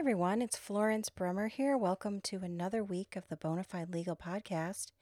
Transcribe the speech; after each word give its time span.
Everyone. 0.00 0.40
It's 0.40 0.56
Florence 0.56 1.10
Brummer 1.10 1.50
here. 1.50 1.76
Welcome 1.76 2.22
to 2.22 2.38
another 2.38 2.82
week 2.82 3.16
of 3.16 3.28
the 3.28 3.36
Bonafide 3.36 3.92
Legal 3.92 4.16
Podcast. 4.16 4.92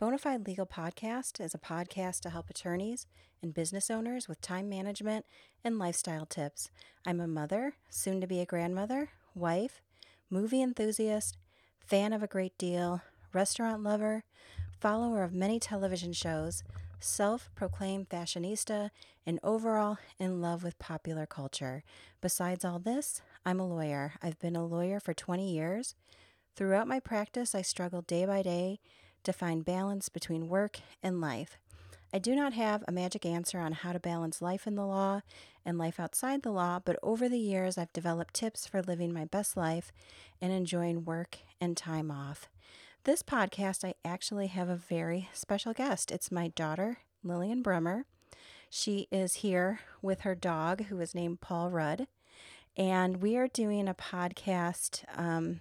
Bonafide 0.00 0.46
Legal 0.46 0.64
Podcast 0.64 1.44
is 1.44 1.54
a 1.54 1.58
podcast 1.58 2.20
to 2.20 2.30
help 2.30 2.48
attorneys 2.48 3.06
and 3.42 3.52
business 3.52 3.90
owners 3.90 4.28
with 4.28 4.40
time 4.40 4.66
management 4.66 5.26
and 5.62 5.78
lifestyle 5.78 6.24
tips. 6.24 6.70
I'm 7.04 7.20
a 7.20 7.26
mother, 7.26 7.74
soon 7.90 8.22
to 8.22 8.26
be 8.26 8.40
a 8.40 8.46
grandmother, 8.46 9.10
wife, 9.34 9.82
movie 10.30 10.62
enthusiast, 10.62 11.36
fan 11.86 12.14
of 12.14 12.22
a 12.22 12.26
great 12.26 12.56
deal, 12.56 13.02
restaurant 13.34 13.82
lover, 13.82 14.24
follower 14.80 15.22
of 15.22 15.34
many 15.34 15.60
television 15.60 16.14
shows, 16.14 16.64
self 16.98 17.50
proclaimed 17.54 18.08
fashionista, 18.08 18.88
and 19.26 19.38
overall 19.42 19.98
in 20.18 20.40
love 20.40 20.64
with 20.64 20.78
popular 20.78 21.26
culture. 21.26 21.84
Besides 22.22 22.64
all 22.64 22.78
this, 22.78 23.20
I'm 23.44 23.60
a 23.60 23.66
lawyer. 23.66 24.14
I've 24.22 24.38
been 24.38 24.56
a 24.56 24.66
lawyer 24.66 25.00
for 25.00 25.14
20 25.14 25.50
years. 25.50 25.94
Throughout 26.56 26.88
my 26.88 27.00
practice, 27.00 27.54
I 27.54 27.62
struggle 27.62 28.02
day 28.02 28.26
by 28.26 28.42
day 28.42 28.80
to 29.24 29.32
find 29.32 29.64
balance 29.64 30.08
between 30.08 30.48
work 30.48 30.80
and 31.02 31.20
life. 31.20 31.58
I 32.12 32.18
do 32.18 32.34
not 32.34 32.54
have 32.54 32.82
a 32.88 32.92
magic 32.92 33.24
answer 33.24 33.58
on 33.58 33.72
how 33.72 33.92
to 33.92 34.00
balance 34.00 34.42
life 34.42 34.66
in 34.66 34.74
the 34.74 34.84
law 34.84 35.20
and 35.64 35.78
life 35.78 36.00
outside 36.00 36.42
the 36.42 36.50
law, 36.50 36.80
but 36.84 36.98
over 37.02 37.28
the 37.28 37.38
years, 37.38 37.78
I've 37.78 37.92
developed 37.92 38.34
tips 38.34 38.66
for 38.66 38.82
living 38.82 39.12
my 39.12 39.24
best 39.24 39.56
life 39.56 39.92
and 40.40 40.52
enjoying 40.52 41.04
work 41.04 41.38
and 41.60 41.76
time 41.76 42.10
off. 42.10 42.48
This 43.04 43.22
podcast, 43.22 43.84
I 43.84 43.94
actually 44.04 44.48
have 44.48 44.68
a 44.68 44.76
very 44.76 45.28
special 45.32 45.72
guest. 45.72 46.10
It's 46.10 46.32
my 46.32 46.48
daughter, 46.48 46.98
Lillian 47.22 47.62
Brummer. 47.62 48.02
She 48.68 49.06
is 49.10 49.34
here 49.34 49.80
with 50.02 50.20
her 50.22 50.34
dog, 50.34 50.84
who 50.86 51.00
is 51.00 51.14
named 51.14 51.40
Paul 51.40 51.70
Rudd. 51.70 52.08
And 52.76 53.20
we 53.20 53.36
are 53.36 53.48
doing 53.48 53.88
a 53.88 53.94
podcast 53.94 55.04
um, 55.16 55.60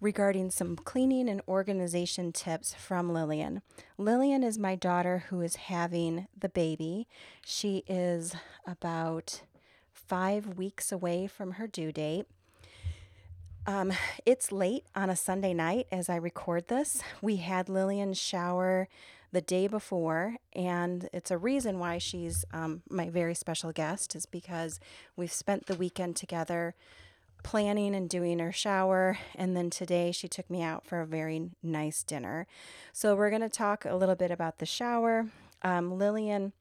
regarding 0.00 0.50
some 0.50 0.76
cleaning 0.76 1.28
and 1.28 1.40
organization 1.46 2.32
tips 2.32 2.74
from 2.74 3.12
Lillian. 3.12 3.62
Lillian 3.96 4.42
is 4.42 4.58
my 4.58 4.74
daughter 4.74 5.24
who 5.28 5.40
is 5.40 5.56
having 5.56 6.26
the 6.38 6.48
baby. 6.48 7.06
She 7.44 7.84
is 7.86 8.34
about 8.66 9.42
five 9.92 10.58
weeks 10.58 10.90
away 10.90 11.26
from 11.26 11.52
her 11.52 11.66
due 11.66 11.92
date. 11.92 12.26
Um, 13.66 13.92
it's 14.26 14.50
late 14.50 14.84
on 14.96 15.10
a 15.10 15.16
Sunday 15.16 15.54
night 15.54 15.86
as 15.92 16.08
I 16.08 16.16
record 16.16 16.68
this. 16.68 17.02
We 17.22 17.36
had 17.36 17.68
Lillian 17.68 18.14
shower 18.14 18.88
the 19.32 19.40
day 19.40 19.68
before, 19.68 20.36
and 20.52 21.08
it's 21.12 21.30
a 21.30 21.38
reason 21.38 21.78
why 21.78 21.98
she's 21.98 22.44
um, 22.52 22.82
my 22.90 23.08
very 23.08 23.34
special 23.34 23.72
guest, 23.72 24.16
is 24.16 24.26
because 24.26 24.80
we've 25.16 25.32
spent 25.32 25.66
the 25.66 25.76
weekend 25.76 26.16
together 26.16 26.74
planning 27.42 27.94
and 27.94 28.10
doing 28.10 28.38
her 28.38 28.52
shower. 28.52 29.18
And 29.34 29.56
then 29.56 29.70
today 29.70 30.12
she 30.12 30.28
took 30.28 30.50
me 30.50 30.62
out 30.62 30.86
for 30.86 31.00
a 31.00 31.06
very 31.06 31.50
nice 31.62 32.02
dinner. 32.02 32.46
So 32.92 33.14
we're 33.14 33.30
going 33.30 33.40
to 33.42 33.48
talk 33.48 33.84
a 33.84 33.94
little 33.94 34.16
bit 34.16 34.30
about 34.30 34.58
the 34.58 34.66
shower. 34.66 35.26
Um, 35.62 35.96
Lillian 35.96 36.52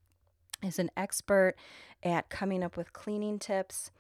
is 0.64 0.80
an 0.80 0.92
expert 0.96 1.56
at 2.04 2.30
coming 2.30 2.64
up 2.64 2.78
with 2.78 2.94
cleaning 2.94 3.40
tips. 3.40 3.92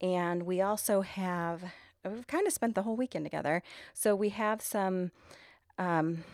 And 0.00 0.42
we 0.42 0.60
also 0.60 1.02
have, 1.02 1.62
we've 2.04 2.26
kind 2.26 2.46
of 2.46 2.52
spent 2.52 2.74
the 2.74 2.82
whole 2.82 2.96
weekend 2.96 3.24
together. 3.24 3.62
So 3.92 4.16
we 4.16 4.30
have 4.30 4.60
some 4.60 5.12
um, 5.78 6.24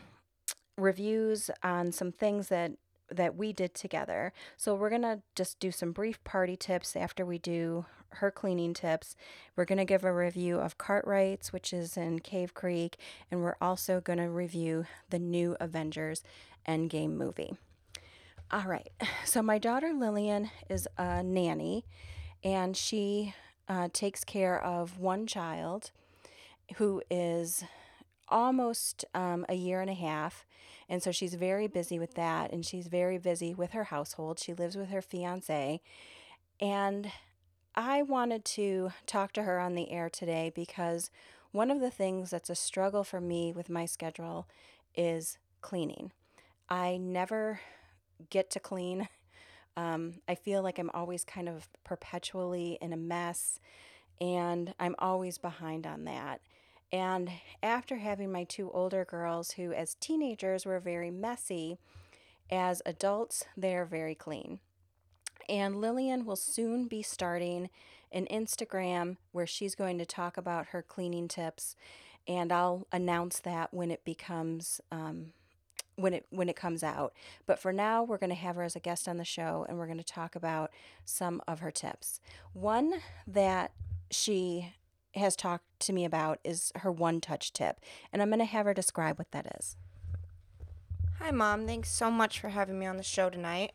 reviews 0.81 1.51
on 1.63 1.93
some 1.93 2.13
things 2.13 2.49
that 2.49 2.73
that 3.11 3.37
we 3.37 3.53
did 3.53 3.75
together. 3.75 4.33
So 4.57 4.75
we're 4.75 4.91
going 4.91 5.03
to 5.03 5.21
just 5.35 5.59
do 5.59 5.73
some 5.73 5.91
brief 5.91 6.23
party 6.23 6.57
tips 6.57 6.95
after 6.95 7.27
we 7.27 7.39
do 7.39 7.87
her 8.15 8.31
cleaning 8.31 8.75
tips. 8.75 9.17
We're 9.57 9.65
going 9.65 9.79
to 9.79 9.85
give 9.85 10.05
a 10.05 10.13
review 10.13 10.59
of 10.59 10.79
Cartwright's, 10.79 11.53
which 11.53 11.73
is 11.73 11.97
in 11.97 12.21
Cave 12.21 12.55
Creek, 12.55 12.97
and 13.31 13.43
we're 13.43 13.57
also 13.61 14.01
going 14.01 14.19
to 14.19 14.29
review 14.29 14.87
the 15.11 15.19
new 15.19 15.57
Avengers 15.61 16.23
Endgame 16.69 17.17
movie. 17.17 17.55
All 18.51 18.65
right, 18.65 18.89
so 19.25 19.43
my 19.43 19.59
daughter 19.59 19.93
Lillian 19.93 20.51
is 20.69 20.89
a 20.99 21.23
nanny, 21.23 21.85
and 22.43 22.77
she 22.77 23.35
uh, 23.69 23.89
takes 23.93 24.25
care 24.25 24.61
of 24.63 24.99
one 24.99 25.27
child 25.27 25.93
who 26.77 27.03
is 27.11 27.65
almost 28.31 29.05
um, 29.15 29.45
a 29.49 29.55
year 29.55 29.81
and 29.81 29.91
a 29.91 29.95
half. 29.95 30.47
And 30.89 31.03
so 31.03 31.13
she's 31.13 31.35
very 31.35 31.69
busy 31.69 31.99
with 31.99 32.15
that, 32.15 32.53
and 32.53 32.65
she's 32.67 32.89
very 32.89 33.19
busy 33.19 33.55
with 33.55 33.73
her 33.73 33.85
household. 33.85 34.39
She 34.39 34.53
lives 34.53 34.77
with 34.77 34.89
her 34.89 35.03
fiance. 35.03 35.81
And 36.61 37.13
I 37.75 38.03
wanted 38.03 38.45
to 38.47 38.91
talk 39.07 39.33
to 39.35 39.45
her 39.45 39.61
on 39.61 39.75
the 39.75 39.91
air 39.91 40.11
today 40.11 40.53
because 40.55 41.11
one 41.53 41.71
of 41.71 41.81
the 41.81 41.91
things 41.91 42.31
that's 42.31 42.51
a 42.51 42.55
struggle 42.55 43.05
for 43.05 43.21
me 43.21 43.53
with 43.53 43.71
my 43.71 43.87
schedule 43.87 44.47
is 44.95 45.39
cleaning. 45.61 46.13
I 46.69 46.97
never 46.97 47.61
get 48.29 48.51
to 48.51 48.61
clean. 48.61 49.09
Um, 49.77 50.21
I 50.29 50.35
feel 50.35 50.63
like 50.63 50.79
I'm 50.79 50.91
always 50.93 51.25
kind 51.25 51.49
of 51.49 51.69
perpetually 51.85 52.79
in 52.81 52.93
a 52.93 52.97
mess, 52.97 53.61
and 54.21 54.75
I'm 54.79 54.95
always 54.99 55.39
behind 55.39 55.87
on 55.87 56.05
that. 56.05 56.41
And 56.93 57.31
after 57.63 57.97
having 57.97 58.33
my 58.33 58.45
two 58.45 58.71
older 58.73 59.05
girls, 59.05 59.53
who 59.53 59.73
as 59.73 59.95
teenagers 59.95 60.67
were 60.67 60.81
very 60.81 61.11
messy, 61.11 61.79
as 62.51 62.83
adults, 62.85 63.45
they're 63.57 63.85
very 63.85 64.15
clean. 64.15 64.59
And 65.49 65.81
Lillian 65.81 66.25
will 66.25 66.37
soon 66.37 66.87
be 66.87 67.03
starting 67.03 67.71
an 68.13 68.27
Instagram 68.31 69.17
where 69.33 69.47
she's 69.47 69.75
going 69.75 69.99
to 69.99 70.07
talk 70.07 70.37
about 70.37 70.67
her 70.69 70.83
cleaning 70.83 71.29
tips, 71.29 71.77
and 72.27 72.53
I'll 72.53 72.87
announce 72.93 73.39
that 73.41 73.73
when 73.73 73.91
it 73.91 74.05
becomes 74.05 74.81
um, 74.91 75.33
when 75.97 76.15
it 76.15 76.27
when 76.31 76.49
it 76.49 76.57
comes 76.57 76.83
out. 76.83 77.13
But 77.47 77.59
for 77.59 77.73
now, 77.73 78.03
we're 78.03 78.19
going 78.19 78.31
to 78.31 78.37
have 78.37 78.57
her 78.57 78.63
as 78.63 78.75
a 78.75 78.81
guest 78.81 79.09
on 79.09 79.17
the 79.17 79.25
show, 79.25 79.65
and 79.69 79.79
we're 79.79 79.87
going 79.87 79.99
to 79.99 80.05
talk 80.05 80.35
about 80.35 80.71
some 81.05 81.41
of 81.47 81.61
her 81.61 81.71
tips. 81.71 82.21
One 82.53 82.95
that 83.27 83.73
she 84.11 84.73
has 85.15 85.37
talked 85.37 85.65
to 85.81 85.93
me 85.93 86.05
about 86.05 86.39
is 86.45 86.73
her 86.77 86.93
one 86.93 87.21
touch 87.21 87.53
tip, 87.53 87.81
and 88.13 88.21
I'm 88.21 88.29
going 88.29 88.39
to 88.39 88.45
have 88.45 88.67
her 88.67 88.75
describe 88.75 89.19
what 89.19 89.31
that 89.33 89.47
is. 89.59 89.77
Hi, 91.19 91.31
Mom. 91.31 91.67
Thanks 91.67 91.91
so 91.91 92.11
much 92.11 92.41
for 92.41 92.49
having 92.49 92.79
me 92.79 92.87
on 92.87 92.97
the 92.97 93.03
show 93.03 93.29
tonight. 93.29 93.73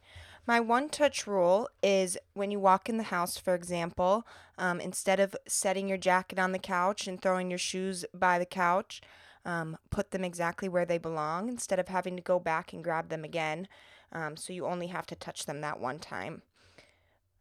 My 0.48 0.60
one 0.60 0.90
touch 0.90 1.26
rule 1.26 1.70
is 1.82 2.18
when 2.34 2.52
you 2.52 2.60
walk 2.60 2.88
in 2.88 2.98
the 2.98 3.04
house, 3.04 3.38
for 3.38 3.56
example, 3.56 4.28
um, 4.58 4.80
instead 4.80 5.20
of 5.20 5.36
setting 5.48 5.88
your 5.88 5.98
jacket 5.98 6.38
on 6.38 6.52
the 6.52 6.60
couch 6.60 7.08
and 7.08 7.20
throwing 7.20 7.50
your 7.50 7.60
shoes 7.60 8.06
by 8.14 8.38
the 8.38 8.46
couch, 8.46 9.02
um, 9.44 9.78
put 9.90 10.12
them 10.12 10.24
exactly 10.24 10.70
where 10.70 10.86
they 10.86 10.98
belong 10.98 11.50
instead 11.50 11.80
of 11.80 11.88
having 11.88 12.16
to 12.16 12.22
go 12.22 12.40
back 12.40 12.74
and 12.74 12.84
grab 12.84 13.10
them 13.10 13.24
again. 13.24 13.68
Um, 14.12 14.38
so 14.38 14.54
you 14.54 14.66
only 14.66 14.88
have 14.88 15.08
to 15.08 15.16
touch 15.16 15.46
them 15.46 15.62
that 15.62 15.80
one 15.80 16.00
time. 16.00 16.44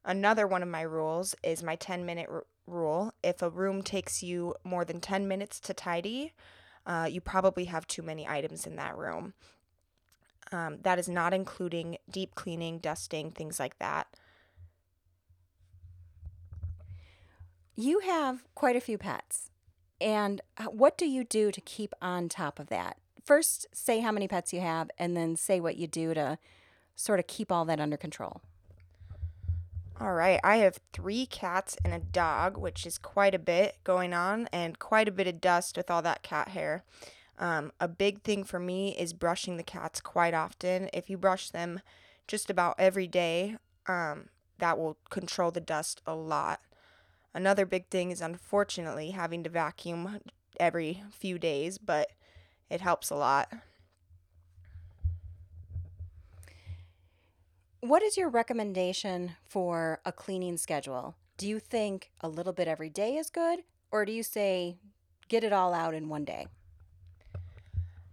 Another 0.04 0.46
one 0.46 0.62
of 0.62 0.68
my 0.68 0.82
rules 0.82 1.34
is 1.42 1.62
my 1.62 1.76
10 1.76 2.04
minute 2.04 2.26
r- 2.30 2.44
rule. 2.66 3.12
If 3.22 3.42
a 3.42 3.50
room 3.50 3.82
takes 3.82 4.22
you 4.22 4.54
more 4.64 4.84
than 4.84 5.00
10 5.00 5.28
minutes 5.28 5.60
to 5.60 5.74
tidy, 5.74 6.32
uh, 6.86 7.08
you 7.10 7.20
probably 7.20 7.66
have 7.66 7.86
too 7.86 8.02
many 8.02 8.26
items 8.26 8.66
in 8.66 8.76
that 8.76 8.96
room. 8.96 9.34
Um, 10.52 10.78
that 10.82 10.98
is 10.98 11.08
not 11.08 11.32
including 11.32 11.98
deep 12.10 12.34
cleaning, 12.34 12.78
dusting, 12.78 13.30
things 13.30 13.58
like 13.58 13.78
that. 13.78 14.06
You 17.76 18.00
have 18.00 18.44
quite 18.54 18.76
a 18.76 18.80
few 18.80 18.98
pets. 18.98 19.50
And 20.00 20.40
uh, 20.58 20.64
what 20.64 20.98
do 20.98 21.06
you 21.06 21.24
do 21.24 21.50
to 21.50 21.60
keep 21.60 21.94
on 22.02 22.28
top 22.28 22.58
of 22.58 22.68
that? 22.68 22.98
First, 23.24 23.66
say 23.72 24.00
how 24.00 24.12
many 24.12 24.28
pets 24.28 24.52
you 24.52 24.60
have, 24.60 24.90
and 24.98 25.16
then 25.16 25.34
say 25.34 25.60
what 25.60 25.76
you 25.76 25.86
do 25.86 26.12
to 26.12 26.38
sort 26.94 27.18
of 27.18 27.26
keep 27.26 27.50
all 27.50 27.64
that 27.64 27.80
under 27.80 27.96
control. 27.96 28.42
All 30.00 30.12
right, 30.12 30.40
I 30.42 30.56
have 30.56 30.80
three 30.92 31.24
cats 31.24 31.76
and 31.84 31.94
a 31.94 32.00
dog, 32.00 32.56
which 32.56 32.84
is 32.84 32.98
quite 32.98 33.32
a 33.32 33.38
bit 33.38 33.76
going 33.84 34.12
on, 34.12 34.48
and 34.52 34.76
quite 34.78 35.06
a 35.06 35.12
bit 35.12 35.28
of 35.28 35.40
dust 35.40 35.76
with 35.76 35.88
all 35.88 36.02
that 36.02 36.24
cat 36.24 36.48
hair. 36.48 36.82
Um, 37.38 37.70
a 37.78 37.86
big 37.86 38.22
thing 38.22 38.42
for 38.42 38.58
me 38.58 38.96
is 38.98 39.12
brushing 39.12 39.56
the 39.56 39.62
cats 39.62 40.00
quite 40.00 40.34
often. 40.34 40.90
If 40.92 41.08
you 41.08 41.16
brush 41.16 41.50
them 41.50 41.80
just 42.26 42.50
about 42.50 42.74
every 42.76 43.06
day, 43.06 43.56
um, 43.86 44.30
that 44.58 44.78
will 44.78 44.98
control 45.10 45.52
the 45.52 45.60
dust 45.60 46.02
a 46.06 46.14
lot. 46.14 46.60
Another 47.32 47.64
big 47.64 47.88
thing 47.88 48.10
is 48.10 48.20
unfortunately 48.20 49.12
having 49.12 49.44
to 49.44 49.50
vacuum 49.50 50.20
every 50.58 51.04
few 51.12 51.38
days, 51.38 51.78
but 51.78 52.10
it 52.68 52.80
helps 52.80 53.10
a 53.10 53.16
lot. 53.16 53.52
What 57.84 58.02
is 58.02 58.16
your 58.16 58.30
recommendation 58.30 59.36
for 59.46 60.00
a 60.06 60.10
cleaning 60.10 60.56
schedule? 60.56 61.16
Do 61.36 61.46
you 61.46 61.58
think 61.58 62.12
a 62.22 62.30
little 62.30 62.54
bit 62.54 62.66
every 62.66 62.88
day 62.88 63.16
is 63.16 63.28
good, 63.28 63.58
or 63.92 64.06
do 64.06 64.12
you 64.12 64.22
say 64.22 64.78
get 65.28 65.44
it 65.44 65.52
all 65.52 65.74
out 65.74 65.92
in 65.92 66.08
one 66.08 66.24
day? 66.24 66.46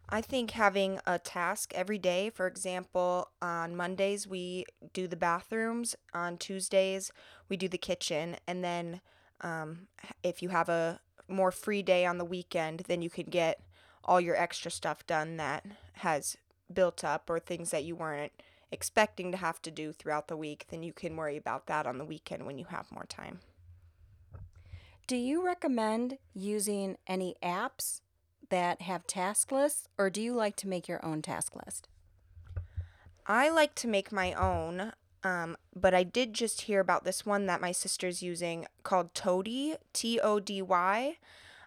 I 0.10 0.20
think 0.20 0.52
having 0.52 1.00
a 1.08 1.18
task 1.20 1.72
every 1.74 1.98
day, 1.98 2.30
for 2.30 2.48
example, 2.48 3.30
on 3.42 3.78
Mondays 3.78 4.28
we 4.28 4.66
do 4.92 5.08
the 5.08 5.16
bathrooms, 5.16 5.96
on 6.14 6.38
Tuesdays 6.38 7.14
we 7.48 7.56
do 7.56 7.70
the 7.70 7.78
kitchen, 7.78 8.36
and 8.46 8.62
then 8.62 9.00
um, 9.40 9.88
if 10.22 10.44
you 10.44 10.50
have 10.50 10.68
a 10.68 11.00
more 11.30 11.50
free 11.50 11.82
day 11.82 12.06
on 12.06 12.18
the 12.18 12.26
weekend, 12.26 12.84
then 12.90 13.02
you 13.02 13.10
can 13.10 13.28
get 13.28 13.62
all 14.04 14.20
your 14.20 14.36
extra 14.36 14.70
stuff 14.70 15.08
done 15.08 15.38
that 15.38 15.66
has 15.94 16.36
built 16.74 17.06
up 17.06 17.30
or 17.30 17.40
things 17.40 17.72
that 17.72 17.86
you 17.86 17.96
weren't 17.96 18.34
expecting 18.72 19.32
to 19.32 19.38
have 19.38 19.62
to 19.64 19.72
do 19.72 19.92
throughout 19.92 20.28
the 20.28 20.38
week, 20.38 20.68
then 20.70 20.84
you 20.84 20.94
can 20.94 21.16
worry 21.16 21.38
about 21.38 21.68
that 21.68 21.86
on 21.86 21.98
the 21.98 22.06
weekend 22.06 22.46
when 22.46 22.58
you 22.58 22.66
have 22.66 22.92
more 22.92 23.06
time. 23.06 23.40
Do 25.08 25.18
you 25.18 25.46
recommend 25.46 26.18
using 26.34 26.98
any 27.06 27.36
apps 27.44 28.02
that 28.50 28.82
have 28.82 29.08
task 29.08 29.52
lists, 29.52 29.88
or 29.98 30.10
do 30.10 30.22
you 30.22 30.34
like 30.34 30.56
to 30.58 30.68
make 30.68 30.88
your 30.88 31.04
own 31.06 31.22
task 31.22 31.56
list? 31.56 31.90
I 33.28 33.50
like 33.50 33.76
to 33.76 33.88
make 33.88 34.12
my 34.12 34.34
own, 34.34 34.94
um, 35.24 35.58
but 35.76 35.94
I 35.94 36.04
did 36.04 36.34
just 36.34 36.62
hear 36.62 36.80
about 36.80 37.04
this 37.04 37.26
one 37.26 37.46
that 37.46 37.62
my 37.62 37.72
sister's 37.72 38.24
using 38.24 38.68
called 38.84 39.14
Tody, 39.14 39.76
T 39.94 40.20
O 40.20 40.40
D 40.40 40.62
Y. 40.62 41.18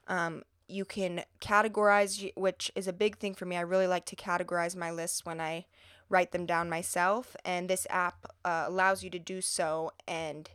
Um, 0.08 0.42
you 0.66 0.84
can 0.84 1.24
categorize, 1.40 2.32
which 2.36 2.72
is 2.74 2.88
a 2.88 2.92
big 2.92 3.18
thing 3.18 3.34
for 3.34 3.44
me. 3.44 3.56
I 3.56 3.60
really 3.60 3.86
like 3.86 4.06
to 4.06 4.16
categorize 4.16 4.74
my 4.74 4.90
lists 4.90 5.24
when 5.24 5.40
I 5.40 5.66
write 6.08 6.32
them 6.32 6.46
down 6.46 6.68
myself, 6.68 7.36
and 7.44 7.68
this 7.68 7.86
app 7.90 8.26
uh, 8.44 8.64
allows 8.66 9.02
you 9.02 9.10
to 9.10 9.18
do 9.18 9.40
so, 9.40 9.92
and 10.06 10.50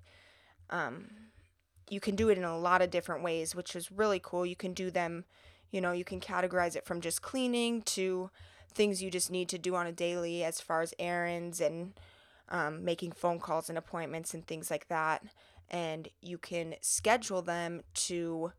um, 0.70 1.10
you 1.90 2.00
can 2.00 2.16
do 2.16 2.30
it 2.30 2.38
in 2.38 2.44
a 2.44 2.58
lot 2.58 2.82
of 2.82 2.92
different 2.92 3.24
ways, 3.24 3.56
which 3.56 3.76
is 3.76 3.92
really 3.92 4.20
cool. 4.22 4.46
You 4.46 4.56
can 4.56 4.74
do 4.74 4.92
them, 4.92 5.26
you 5.72 5.82
know, 5.82 5.92
you 5.92 6.04
can 6.04 6.20
categorize 6.20 6.76
it 6.76 6.86
from 6.86 7.02
just 7.02 7.22
cleaning 7.22 7.82
to 7.84 8.30
things 8.74 9.02
you 9.02 9.10
just 9.10 9.32
need 9.32 9.50
to 9.50 9.58
do 9.58 9.76
on 9.76 9.88
a 9.88 9.92
daily, 9.92 10.44
as 10.44 10.62
far 10.62 10.82
as 10.82 10.94
errands 11.00 11.60
and 11.60 11.94
um, 12.50 12.86
making 12.86 13.12
phone 13.12 13.40
calls 13.40 13.70
and 13.70 13.78
appointments 13.78 14.34
and 14.34 14.46
things 14.46 14.70
like 14.70 14.88
that. 14.88 15.24
And 15.72 16.10
you 16.22 16.38
can 16.38 16.76
schedule 16.82 17.42
them 17.42 17.82
to 17.94 18.52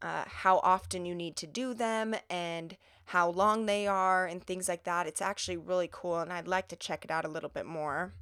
uh, 0.00 0.24
how 0.26 0.58
often 0.58 1.04
you 1.04 1.14
need 1.14 1.36
to 1.36 1.46
do 1.46 1.74
them 1.74 2.14
and 2.28 2.76
how 3.06 3.28
long 3.28 3.66
they 3.66 3.86
are 3.86 4.26
and 4.26 4.42
things 4.42 4.68
like 4.68 4.84
that. 4.84 5.06
It's 5.06 5.22
actually 5.22 5.56
really 5.56 5.88
cool, 5.90 6.18
and 6.18 6.32
I'd 6.32 6.48
like 6.48 6.68
to 6.68 6.76
check 6.76 7.04
it 7.04 7.10
out 7.10 7.24
a 7.24 7.28
little 7.28 7.50
bit 7.50 7.66
more. 7.66 8.12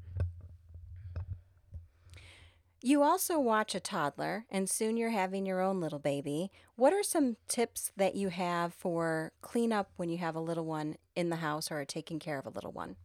You 2.82 3.02
also 3.02 3.38
watch 3.38 3.74
a 3.74 3.80
toddler, 3.80 4.46
and 4.50 4.68
soon 4.68 4.96
you're 4.96 5.10
having 5.10 5.44
your 5.44 5.60
own 5.60 5.80
little 5.80 5.98
baby. 5.98 6.50
What 6.76 6.94
are 6.94 7.02
some 7.02 7.36
tips 7.46 7.92
that 7.96 8.14
you 8.14 8.30
have 8.30 8.72
for 8.72 9.32
cleanup 9.42 9.90
when 9.96 10.08
you 10.08 10.16
have 10.16 10.34
a 10.34 10.40
little 10.40 10.64
one 10.64 10.96
in 11.14 11.28
the 11.28 11.36
house 11.36 11.70
or 11.70 11.84
taking 11.84 12.18
care 12.18 12.38
of 12.38 12.46
a 12.46 12.50
little 12.50 12.72
one? 12.72 12.96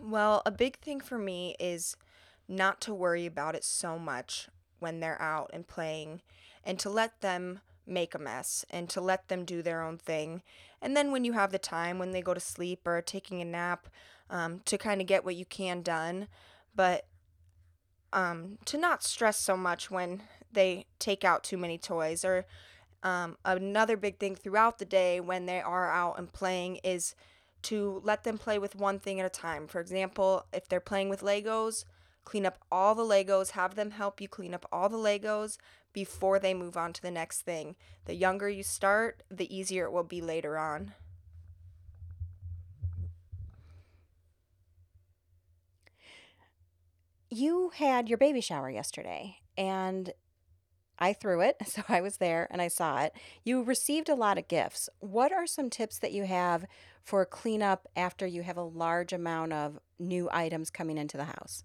Well, 0.00 0.40
a 0.46 0.50
big 0.50 0.78
thing 0.78 1.00
for 1.00 1.18
me 1.18 1.54
is 1.60 1.96
not 2.48 2.80
to 2.82 2.94
worry 2.94 3.26
about 3.26 3.54
it 3.54 3.64
so 3.64 3.98
much 3.98 4.48
when 4.78 5.00
they're 5.00 5.20
out 5.20 5.50
and 5.52 5.66
playing 5.66 6.22
and 6.64 6.78
to 6.78 6.88
let 6.88 7.20
them 7.20 7.60
make 7.86 8.14
a 8.14 8.18
mess 8.18 8.64
and 8.70 8.88
to 8.90 9.00
let 9.00 9.28
them 9.28 9.44
do 9.44 9.62
their 9.62 9.82
own 9.82 9.98
thing. 9.98 10.42
And 10.80 10.96
then 10.96 11.12
when 11.12 11.24
you 11.24 11.32
have 11.32 11.52
the 11.52 11.58
time, 11.58 11.98
when 11.98 12.12
they 12.12 12.22
go 12.22 12.34
to 12.34 12.40
sleep 12.40 12.86
or 12.86 13.00
taking 13.02 13.40
a 13.40 13.44
nap, 13.44 13.88
um, 14.30 14.60
to 14.64 14.78
kind 14.78 15.00
of 15.00 15.06
get 15.06 15.24
what 15.24 15.36
you 15.36 15.44
can 15.44 15.82
done. 15.82 16.28
But 16.74 17.06
um, 18.12 18.58
to 18.66 18.78
not 18.78 19.02
stress 19.02 19.38
so 19.38 19.56
much 19.56 19.90
when 19.90 20.22
they 20.52 20.86
take 20.98 21.24
out 21.24 21.44
too 21.44 21.56
many 21.56 21.78
toys. 21.78 22.24
Or 22.24 22.46
um, 23.02 23.36
another 23.44 23.96
big 23.96 24.18
thing 24.18 24.34
throughout 24.34 24.78
the 24.78 24.84
day 24.84 25.20
when 25.20 25.46
they 25.46 25.60
are 25.60 25.90
out 25.90 26.18
and 26.18 26.32
playing 26.32 26.76
is 26.76 27.14
to 27.62 28.00
let 28.04 28.24
them 28.24 28.38
play 28.38 28.58
with 28.58 28.76
one 28.76 28.98
thing 28.98 29.20
at 29.20 29.26
a 29.26 29.30
time. 29.30 29.66
For 29.66 29.80
example, 29.80 30.46
if 30.52 30.68
they're 30.68 30.80
playing 30.80 31.08
with 31.08 31.22
Legos, 31.22 31.84
clean 32.24 32.46
up 32.46 32.58
all 32.70 32.94
the 32.94 33.02
Legos, 33.02 33.50
have 33.50 33.74
them 33.74 33.92
help 33.92 34.20
you 34.20 34.28
clean 34.28 34.54
up 34.54 34.66
all 34.72 34.88
the 34.88 34.96
Legos 34.96 35.58
before 35.92 36.38
they 36.38 36.54
move 36.54 36.76
on 36.76 36.92
to 36.92 37.02
the 37.02 37.10
next 37.10 37.42
thing. 37.42 37.76
The 38.06 38.14
younger 38.14 38.48
you 38.48 38.62
start, 38.62 39.22
the 39.30 39.54
easier 39.54 39.84
it 39.84 39.92
will 39.92 40.04
be 40.04 40.20
later 40.20 40.58
on. 40.58 40.94
You 47.30 47.72
had 47.74 48.08
your 48.08 48.18
baby 48.18 48.40
shower 48.40 48.70
yesterday, 48.70 49.38
and 49.58 50.12
I 50.98 51.12
threw 51.12 51.40
it, 51.40 51.56
so 51.66 51.82
I 51.88 52.00
was 52.00 52.18
there 52.18 52.46
and 52.50 52.62
I 52.62 52.68
saw 52.68 53.02
it. 53.02 53.12
You 53.42 53.62
received 53.62 54.08
a 54.08 54.14
lot 54.14 54.38
of 54.38 54.48
gifts. 54.48 54.88
What 55.00 55.32
are 55.32 55.46
some 55.46 55.70
tips 55.70 55.98
that 55.98 56.12
you 56.12 56.24
have 56.24 56.64
for 57.02 57.24
cleanup 57.26 57.88
after 57.96 58.26
you 58.26 58.42
have 58.42 58.56
a 58.56 58.62
large 58.62 59.12
amount 59.12 59.52
of 59.52 59.78
new 59.98 60.28
items 60.32 60.70
coming 60.70 60.98
into 60.98 61.16
the 61.16 61.24
house? 61.24 61.64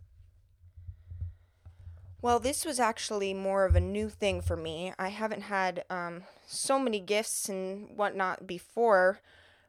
Well, 2.22 2.40
this 2.40 2.66
was 2.66 2.82
actually 2.82 3.34
more 3.34 3.64
of 3.64 3.76
a 3.76 3.82
new 3.82 4.10
thing 4.10 4.42
for 4.42 4.58
me. 4.58 4.94
I 5.00 5.08
haven't 5.08 5.44
had 5.44 5.86
um, 5.90 6.24
so 6.46 6.78
many 6.78 7.00
gifts 7.00 7.48
and 7.48 7.96
whatnot 7.96 8.46
before, 8.46 9.22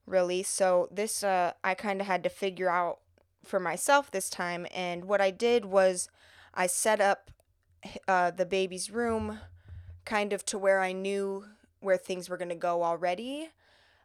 really. 0.05 0.43
So 0.43 0.89
this, 0.91 1.23
uh, 1.23 1.53
I 1.63 1.75
kind 1.75 2.01
of 2.01 2.09
had 2.09 2.25
to 2.25 2.29
figure 2.29 2.69
out 2.69 2.99
for 3.45 3.61
myself 3.61 4.11
this 4.11 4.29
time. 4.29 4.67
And 4.75 5.05
what 5.05 5.21
I 5.21 5.31
did 5.31 5.65
was 5.65 6.09
I 6.53 6.67
set 6.67 7.01
up 7.01 7.31
uh, 8.09 8.33
the 8.33 8.47
baby's 8.47 8.91
room 8.91 9.39
kind 10.05 10.33
of 10.33 10.45
to 10.47 10.59
where 10.59 10.81
I 10.81 10.91
knew 10.91 11.45
where 11.79 11.97
things 11.97 12.29
were 12.29 12.37
going 12.37 12.49
to 12.49 12.57
go 12.57 12.83
already. 12.83 13.51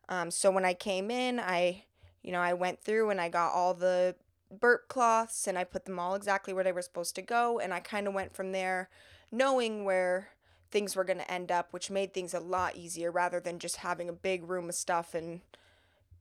Um, 0.07 0.29
so 0.29 0.51
when 0.51 0.65
I 0.65 0.75
came 0.75 1.09
in, 1.09 1.39
I, 1.39 1.85
you 2.21 2.31
know, 2.31 2.41
I 2.41 2.53
went 2.53 2.79
through 2.79 3.09
and 3.09 3.19
I 3.19 3.27
got 3.27 3.53
all 3.53 3.73
the 3.73 4.15
burp 4.59 4.87
cloths 4.87 5.47
and 5.47 5.57
I 5.57 5.63
put 5.63 5.85
them 5.85 5.99
all 5.99 6.15
exactly 6.15 6.53
where 6.53 6.63
they 6.63 6.71
were 6.71 6.81
supposed 6.81 7.15
to 7.15 7.21
go. 7.21 7.59
And 7.59 7.73
I 7.73 7.79
kind 7.79 8.07
of 8.07 8.13
went 8.13 8.35
from 8.35 8.51
there 8.51 8.89
knowing 9.31 9.85
where 9.85 10.29
things 10.71 10.95
were 10.95 11.03
going 11.03 11.19
to 11.19 11.31
end 11.31 11.51
up, 11.51 11.71
which 11.71 11.89
made 11.89 12.13
things 12.13 12.33
a 12.33 12.39
lot 12.39 12.75
easier 12.75 13.11
rather 13.11 13.39
than 13.39 13.59
just 13.59 13.77
having 13.77 14.09
a 14.09 14.13
big 14.13 14.49
room 14.49 14.69
of 14.69 14.75
stuff 14.75 15.13
and 15.13 15.41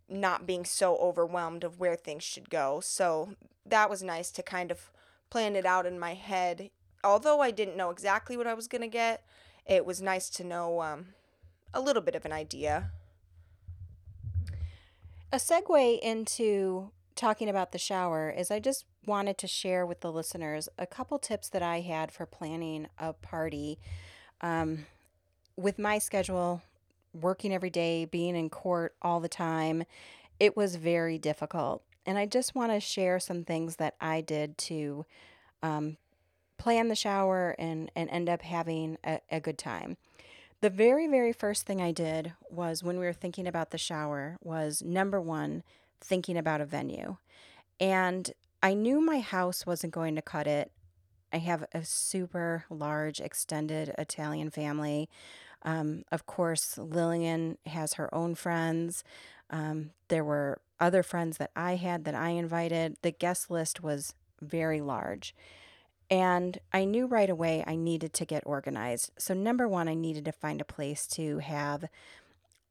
not 0.08 0.46
being 0.46 0.64
so 0.64 0.96
overwhelmed 0.96 1.64
of 1.64 1.81
where 1.81 1.96
things 1.96 2.22
should 2.22 2.50
go. 2.50 2.81
So 2.81 3.34
that 3.66 3.88
was 3.88 4.02
nice 4.02 4.31
to 4.32 4.42
kind 4.42 4.70
of 4.70 4.90
plan 5.31 5.56
it 5.56 5.66
out 5.66 5.86
in 5.86 5.98
my 5.98 6.14
head. 6.14 6.70
Although 7.02 7.40
I 7.40 7.50
didn't 7.50 7.76
know 7.76 7.90
exactly 7.90 8.36
what 8.36 8.46
I 8.46 8.54
was 8.54 8.69
going 8.69 8.82
to 8.82 8.88
get, 8.88 9.25
it 9.67 9.84
was 9.86 10.03
nice 10.03 10.29
to 10.31 10.44
know 10.44 10.82
um, 10.82 11.06
a 11.72 11.81
little 11.81 12.03
bit 12.03 12.14
of 12.14 12.24
an 12.24 12.32
idea. 12.32 12.91
A 15.32 15.36
segue 15.36 15.98
into 16.00 16.93
talking 17.15 17.49
about 17.49 17.73
the 17.73 17.79
shower 17.79 18.31
is 18.31 18.51
I 18.51 18.61
just 18.61 18.85
wanted 19.06 19.39
to 19.39 19.47
share 19.47 19.87
with 19.87 20.01
the 20.01 20.13
listeners 20.13 20.69
a 20.79 20.87
couple 20.87 21.19
tips 21.19 21.49
that 21.51 21.63
I 21.63 21.81
had 21.81 22.11
for 22.11 22.27
planning 22.27 22.89
a 22.99 23.13
party. 23.13 23.79
Um, 24.41 24.87
with 25.56 25.79
my 25.79 25.99
schedule, 25.99 26.63
working 27.13 27.53
every 27.53 27.71
day, 27.71 28.05
being 28.05 28.35
in 28.37 28.51
court 28.51 28.94
all 29.03 29.21
the 29.21 29.29
time, 29.29 29.85
it 30.41 30.56
was 30.56 30.77
very 30.77 31.19
difficult. 31.19 31.83
And 32.06 32.19
I 32.19 32.27
just 32.27 32.55
want 32.55 32.73
to 32.73 32.81
share 32.81 33.19
some 33.21 33.44
things 33.44 33.77
that 33.77 33.94
I 34.01 34.21
did 34.21 34.59
to 34.59 35.06
um, 35.63 35.97
plan 36.59 36.89
the 36.89 36.94
shower 36.94 37.55
and, 37.59 37.91
and 37.94 38.11
end 38.11 38.29
up 38.29 38.43
having 38.43 38.99
a, 39.05 39.21
a 39.31 39.41
good 39.41 39.59
time. 39.59 39.97
The 40.61 40.71
very, 40.71 41.06
very 41.06 41.33
first 41.33 41.67
thing 41.67 41.81
I 41.81 41.93
did 41.93 42.33
was 42.49 42.83
when 42.83 42.99
we 42.99 43.05
were 43.05 43.13
thinking 43.13 43.47
about 43.47 43.71
the 43.71 43.79
shower 43.79 44.39
was 44.43 44.83
number 44.83 45.21
one, 45.21 45.63
thinking 46.01 46.36
about 46.36 46.60
a 46.60 46.67
venue. 46.67 47.17
And 47.81 48.31
I 48.63 48.74
knew 48.74 49.01
my 49.01 49.20
house 49.20 49.67
wasn't 49.67 49.93
going 49.93 50.15
to 50.17 50.22
cut 50.22 50.46
it. 50.46 50.72
I 51.32 51.39
have 51.39 51.65
a 51.72 51.84
super 51.84 52.65
large 52.70 53.20
extended 53.20 53.93
Italian 53.98 54.51
family. 54.51 55.08
Um, 55.63 56.05
of 56.13 56.27
course, 56.27 56.79
Lillian 56.79 57.58
has 57.67 57.94
her 57.94 58.15
own 58.15 58.34
friends. 58.34 59.03
Um, 59.51 59.91
there 60.08 60.24
were 60.24 60.60
other 60.79 61.03
friends 61.03 61.39
that 61.39 61.51
I 61.56 61.77
had 61.77 62.05
that 62.05 62.15
I 62.15 62.31
invited. 62.31 62.96
The 63.03 63.10
guest 63.10 63.51
list 63.51 63.82
was 63.82 64.15
very 64.41 64.81
large. 64.81 65.34
And 66.10 66.58
I 66.72 66.84
knew 66.84 67.06
right 67.06 67.31
away 67.31 67.65
I 67.67 67.77
needed 67.77 68.13
to 68.15 68.24
get 68.27 68.43
organized. 68.44 69.10
So, 69.19 69.34
number 69.34 69.67
one, 69.67 69.89
I 69.89 69.94
needed 69.94 70.27
to 70.27 70.32
find 70.32 70.60
a 70.60 70.65
place 70.65 71.06
to 71.08 71.39
have 71.39 71.86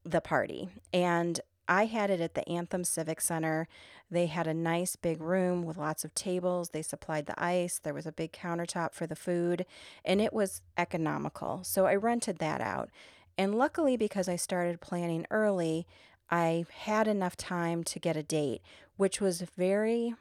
the 0.04 0.20
party. 0.20 0.68
And 0.92 1.40
I 1.68 1.86
had 1.86 2.10
it 2.10 2.20
at 2.20 2.34
the 2.34 2.48
Anthem 2.48 2.84
Civic 2.84 3.20
Center. 3.20 3.68
They 4.10 4.26
had 4.26 4.46
a 4.46 4.54
nice 4.54 4.96
big 4.96 5.20
room 5.20 5.62
with 5.62 5.76
lots 5.76 6.04
of 6.04 6.14
tables. 6.14 6.70
They 6.70 6.82
supplied 6.82 7.26
the 7.26 7.42
ice. 7.42 7.78
There 7.78 7.94
was 7.94 8.06
a 8.06 8.12
big 8.12 8.32
countertop 8.32 8.92
for 8.92 9.06
the 9.06 9.16
food, 9.16 9.66
and 10.04 10.20
it 10.20 10.32
was 10.32 10.62
economical. 10.76 11.64
So 11.64 11.86
I 11.86 11.94
rented 11.94 12.38
that 12.38 12.60
out. 12.60 12.90
And 13.36 13.54
luckily, 13.54 13.96
because 13.96 14.28
I 14.28 14.36
started 14.36 14.80
planning 14.80 15.26
early, 15.30 15.86
I 16.30 16.64
had 16.70 17.08
enough 17.08 17.36
time 17.36 17.84
to 17.84 17.98
get 17.98 18.16
a 18.16 18.22
date, 18.22 18.62
which 18.96 19.20
was 19.20 19.42
very 19.56 20.14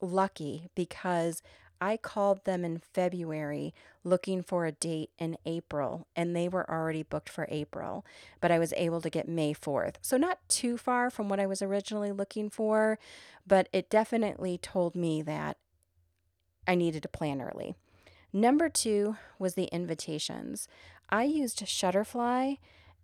lucky 0.00 0.70
because 0.74 1.42
I 1.84 1.98
called 1.98 2.46
them 2.46 2.64
in 2.64 2.78
February 2.78 3.74
looking 4.04 4.42
for 4.42 4.64
a 4.64 4.72
date 4.72 5.10
in 5.18 5.36
April, 5.44 6.06
and 6.16 6.34
they 6.34 6.48
were 6.48 6.68
already 6.68 7.02
booked 7.02 7.28
for 7.28 7.46
April, 7.50 8.06
but 8.40 8.50
I 8.50 8.58
was 8.58 8.72
able 8.78 9.02
to 9.02 9.10
get 9.10 9.28
May 9.28 9.52
4th. 9.52 9.96
So, 10.00 10.16
not 10.16 10.38
too 10.48 10.78
far 10.78 11.10
from 11.10 11.28
what 11.28 11.40
I 11.40 11.46
was 11.46 11.60
originally 11.60 12.10
looking 12.10 12.48
for, 12.48 12.98
but 13.46 13.68
it 13.70 13.90
definitely 13.90 14.56
told 14.56 14.96
me 14.96 15.20
that 15.24 15.58
I 16.66 16.74
needed 16.74 17.02
to 17.02 17.08
plan 17.10 17.42
early. 17.42 17.74
Number 18.32 18.70
two 18.70 19.16
was 19.38 19.52
the 19.54 19.64
invitations. 19.64 20.68
I 21.10 21.24
used 21.24 21.66
Shutterfly 21.66 22.56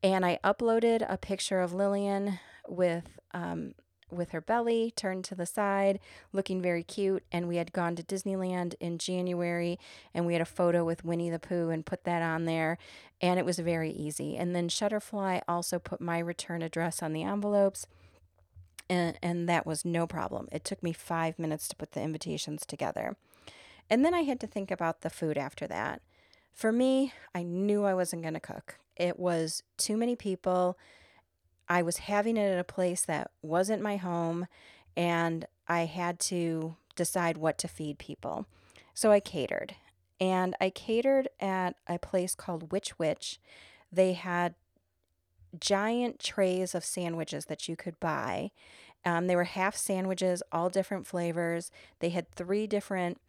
and 0.03 0.25
I 0.25 0.39
uploaded 0.43 1.05
a 1.07 1.19
picture 1.19 1.61
of 1.61 1.75
Lillian 1.75 2.41
with 2.67 3.05
um, 3.35 3.75
with 4.13 4.31
her 4.31 4.41
belly 4.41 4.93
turned 4.95 5.25
to 5.25 5.35
the 5.35 5.47
side, 5.47 6.01
looking 6.33 6.61
very 6.61 6.83
cute. 6.83 7.23
And 7.33 7.49
we 7.49 7.57
had 7.57 7.73
gone 7.73 7.97
to 7.97 8.03
Disneyland 8.03 8.75
in 8.81 8.99
January 8.99 9.79
and 10.15 10.27
we 10.27 10.33
had 10.35 10.43
a 10.43 10.47
photo 10.47 10.85
with 10.85 11.05
Winnie 11.05 11.31
the 11.31 11.39
Pooh 11.39 11.71
and 11.71 11.87
put 11.87 12.05
that 12.05 12.23
on 12.23 12.45
there. 12.45 12.79
And 13.21 13.39
it 13.39 13.45
was 13.45 13.59
very 13.59 13.91
easy. 13.91 14.37
And 14.37 14.55
then 14.55 14.69
Shutterfly 14.69 15.43
also 15.47 15.79
put 15.79 16.01
my 16.01 16.19
return 16.19 16.63
address 16.63 17.03
on 17.03 17.13
the 17.13 17.23
envelopes. 17.23 17.87
And, 18.89 19.19
and 19.23 19.49
that 19.49 19.67
was 19.67 19.85
no 19.85 20.07
problem. 20.07 20.49
It 20.51 20.65
took 20.65 20.83
me 20.83 20.93
five 20.93 21.39
minutes 21.39 21.69
to 21.69 21.77
put 21.77 21.93
the 21.93 22.03
invitations 22.03 22.67
together. 22.67 23.17
And 23.89 24.05
then 24.05 24.15
I 24.15 24.23
had 24.23 24.41
to 24.41 24.47
think 24.47 24.71
about 24.71 25.03
the 25.03 25.11
food 25.11 25.37
after 25.37 25.67
that. 25.67 26.03
For 26.53 26.73
me, 26.73 27.13
I 27.35 27.43
knew 27.43 27.85
I 27.85 27.95
wasn't 27.95 28.23
going 28.23 28.35
to 28.35 28.41
cook. 28.41 28.79
It 28.97 29.19
was 29.19 29.63
too 29.77 29.97
many 29.97 30.17
people. 30.17 30.77
I 31.71 31.83
was 31.83 31.99
having 31.99 32.37
it 32.37 32.51
at 32.51 32.59
a 32.59 32.65
place 32.65 33.03
that 33.03 33.31
wasn't 33.43 33.81
my 33.81 33.97
home, 33.97 34.49
and 34.97 35.47
I 35.69 35.87
had 35.87 36.19
to 36.21 36.75
decide 36.97 37.39
what 37.39 37.59
to 37.59 37.69
feed 37.69 37.99
people. 37.99 38.47
So 38.93 39.13
I 39.13 39.21
catered. 39.21 39.77
And 40.21 40.57
I 40.61 40.71
catered 40.71 41.29
at 41.39 41.77
a 41.87 41.99
place 41.99 42.35
called 42.35 42.73
Which 42.73 42.99
Wich. 42.99 43.39
They 43.91 44.15
had 44.15 44.57
giant 45.59 46.19
trays 46.19 46.75
of 46.75 46.85
sandwiches 46.85 47.47
that 47.47 47.69
you 47.69 47.77
could 47.77 47.99
buy. 48.01 48.51
Um, 49.05 49.29
they 49.29 49.37
were 49.37 49.45
half 49.45 49.77
sandwiches, 49.77 50.43
all 50.51 50.71
different 50.71 51.07
flavors. 51.07 51.71
They 52.01 52.11
had 52.11 52.31
three 52.33 52.67
different 52.67 53.21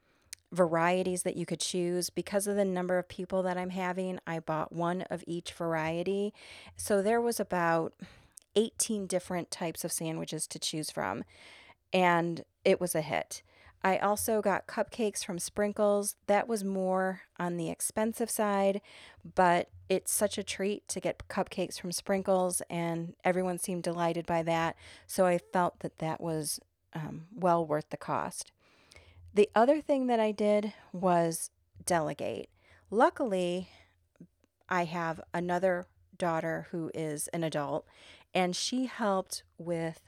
varieties 0.51 1.23
that 1.23 1.37
you 1.37 1.45
could 1.45 1.61
choose. 1.61 2.09
Because 2.09 2.47
of 2.47 2.55
the 2.55 2.65
number 2.65 2.97
of 2.97 3.07
people 3.07 3.43
that 3.43 3.57
I'm 3.57 3.69
having, 3.69 4.19
I 4.25 4.39
bought 4.39 4.73
one 4.73 5.03
of 5.03 5.23
each 5.27 5.53
variety. 5.53 6.33
So 6.75 7.01
there 7.01 7.21
was 7.21 7.39
about 7.39 7.93
18 8.55 9.07
different 9.07 9.51
types 9.51 9.83
of 9.83 9.91
sandwiches 9.91 10.47
to 10.47 10.59
choose 10.59 10.91
from, 10.91 11.23
and 11.93 12.43
it 12.63 12.79
was 12.79 12.95
a 12.95 13.01
hit. 13.01 13.41
I 13.83 13.97
also 13.97 14.41
got 14.41 14.67
cupcakes 14.67 15.25
from 15.25 15.39
Sprinkles. 15.39 16.15
That 16.27 16.47
was 16.47 16.63
more 16.63 17.21
on 17.39 17.57
the 17.57 17.69
expensive 17.69 18.29
side, 18.29 18.79
but 19.35 19.69
it's 19.89 20.13
such 20.13 20.37
a 20.37 20.43
treat 20.43 20.87
to 20.89 20.99
get 20.99 21.27
cupcakes 21.27 21.79
from 21.79 21.91
Sprinkles, 21.91 22.61
and 22.69 23.15
everyone 23.23 23.57
seemed 23.57 23.83
delighted 23.83 24.25
by 24.25 24.43
that. 24.43 24.75
So 25.07 25.25
I 25.25 25.39
felt 25.39 25.79
that 25.79 25.97
that 25.97 26.21
was 26.21 26.59
um, 26.93 27.25
well 27.33 27.65
worth 27.65 27.89
the 27.89 27.97
cost. 27.97 28.51
The 29.33 29.49
other 29.55 29.81
thing 29.81 30.07
that 30.07 30.19
I 30.19 30.31
did 30.31 30.73
was 30.93 31.49
delegate. 31.83 32.49
Luckily, 32.89 33.69
I 34.69 34.85
have 34.85 35.21
another 35.33 35.87
daughter 36.17 36.67
who 36.71 36.91
is 36.93 37.27
an 37.29 37.43
adult, 37.43 37.85
and 38.33 38.55
she 38.55 38.85
helped 38.85 39.43
with 39.57 40.01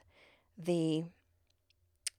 the 0.57 1.03